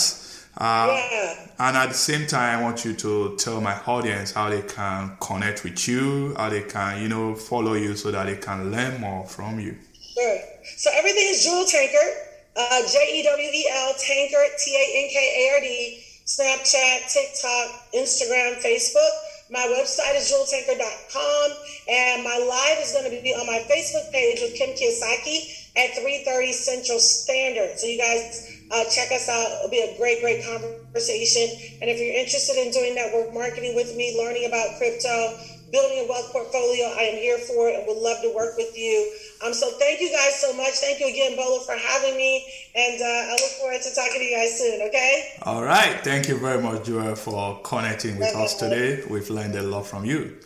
Uh, 0.57 0.87
yeah. 1.11 1.47
And 1.59 1.77
at 1.77 1.89
the 1.89 1.93
same 1.93 2.27
time, 2.27 2.59
I 2.59 2.63
want 2.63 2.83
you 2.83 2.93
to 2.95 3.35
tell 3.37 3.61
my 3.61 3.79
audience 3.85 4.33
how 4.33 4.49
they 4.49 4.63
can 4.63 5.15
connect 5.19 5.63
with 5.63 5.87
you, 5.87 6.33
how 6.35 6.49
they 6.49 6.63
can, 6.63 7.01
you 7.01 7.09
know, 7.09 7.35
follow 7.35 7.73
you 7.73 7.95
so 7.95 8.11
that 8.11 8.25
they 8.25 8.37
can 8.37 8.71
learn 8.71 8.99
more 8.99 9.25
from 9.25 9.59
you. 9.59 9.75
Sure. 9.93 10.39
So 10.77 10.89
everything 10.93 11.27
is 11.27 11.43
Jewel 11.43 11.65
Tankard. 11.65 12.24
Uh, 12.55 12.81
J 12.87 13.19
E 13.19 13.23
W 13.23 13.49
E 13.51 13.67
L 13.69 13.93
Tankard, 13.99 14.51
T 14.63 14.71
A 14.71 14.85
N 15.03 15.09
K 15.11 15.17
A 15.19 15.43
R 15.55 15.61
D, 15.61 16.03
Snapchat, 16.25 17.11
TikTok, 17.11 17.67
Instagram, 17.93 18.55
Facebook. 18.63 19.13
My 19.51 19.61
website 19.69 20.15
is 20.15 20.31
jeweltankard.com, 20.31 21.51
and 21.87 22.23
my 22.23 22.37
live 22.39 22.79
is 22.81 22.93
going 22.93 23.05
to 23.05 23.21
be 23.21 23.29
on 23.35 23.45
my 23.45 23.59
Facebook 23.69 24.11
page 24.11 24.41
with 24.41 24.55
Kim 24.55 24.69
Kiyosaki 24.73 25.69
at 25.77 25.91
3:30 25.99 26.53
Central 26.53 26.99
Standard. 26.99 27.77
So 27.77 27.85
you 27.87 27.99
guys 27.99 28.55
uh, 28.71 28.85
check 28.89 29.11
us 29.11 29.29
out. 29.29 29.45
It'll 29.59 29.69
be 29.69 29.81
a 29.81 29.97
great, 29.97 30.21
great 30.21 30.43
conversation. 30.43 31.77
And 31.81 31.89
if 31.89 31.99
you're 31.99 32.15
interested 32.17 32.57
in 32.57 32.71
doing 32.71 32.95
network 32.95 33.33
marketing 33.33 33.75
with 33.75 33.95
me, 33.95 34.17
learning 34.17 34.45
about 34.47 34.77
crypto, 34.77 35.37
building 35.75 36.05
a 36.05 36.07
wealth 36.07 36.31
portfolio, 36.31 36.85
I 36.95 37.11
am 37.11 37.17
here 37.17 37.37
for 37.39 37.67
it 37.67 37.75
and 37.75 37.87
would 37.87 37.97
love 37.97 38.21
to 38.21 38.33
work 38.33 38.55
with 38.55 38.77
you. 38.77 39.11
Um, 39.45 39.53
so 39.53 39.69
thank 39.71 39.99
you 39.99 40.09
guys 40.09 40.39
so 40.39 40.53
much. 40.53 40.71
Thank 40.79 41.01
you 41.01 41.09
again, 41.09 41.35
Bola, 41.35 41.59
for 41.65 41.75
having 41.75 42.15
me. 42.15 42.47
And 42.73 43.01
uh, 43.01 43.05
I 43.05 43.31
look 43.31 43.51
forward 43.59 43.81
to 43.81 43.93
talking 43.93 44.19
to 44.19 44.23
you 44.23 44.37
guys 44.37 44.57
soon, 44.57 44.87
okay? 44.87 45.33
All 45.41 45.63
right. 45.63 45.99
Thank 46.01 46.29
you 46.29 46.37
very 46.37 46.61
much, 46.61 46.85
Jewel, 46.85 47.15
for 47.15 47.59
connecting 47.61 48.17
with 48.17 48.33
us 48.35 48.55
today. 48.55 49.03
We've 49.09 49.29
learned 49.29 49.55
a 49.55 49.63
lot 49.63 49.85
from 49.85 50.05
you. 50.05 50.37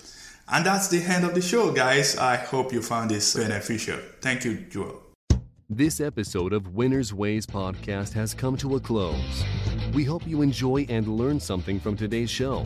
And 0.51 0.65
that's 0.65 0.87
the 0.87 1.03
end 1.03 1.23
of 1.25 1.35
the 1.35 1.41
show, 1.41 1.71
guys. 1.71 2.17
I 2.17 2.35
hope 2.35 2.73
you 2.73 2.81
found 2.81 3.11
this 3.11 3.35
beneficial. 3.35 3.99
Thank 4.21 4.45
you, 4.45 4.65
Jewel. 4.71 5.03
This 5.69 6.01
episode 6.01 6.53
of 6.53 6.73
Winner's 6.73 7.13
Ways 7.13 7.45
podcast 7.45 8.13
has 8.13 8.33
come 8.33 8.57
to 8.57 8.77
a 8.77 8.79
close. 8.79 9.43
We 9.93 10.03
hope 10.03 10.25
you 10.25 10.41
enjoy 10.41 10.87
and 10.89 11.07
learn 11.07 11.39
something 11.39 11.79
from 11.79 11.95
today's 11.95 12.31
show. 12.31 12.65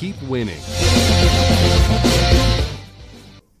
keep 0.00 0.16
winning. 0.22 0.56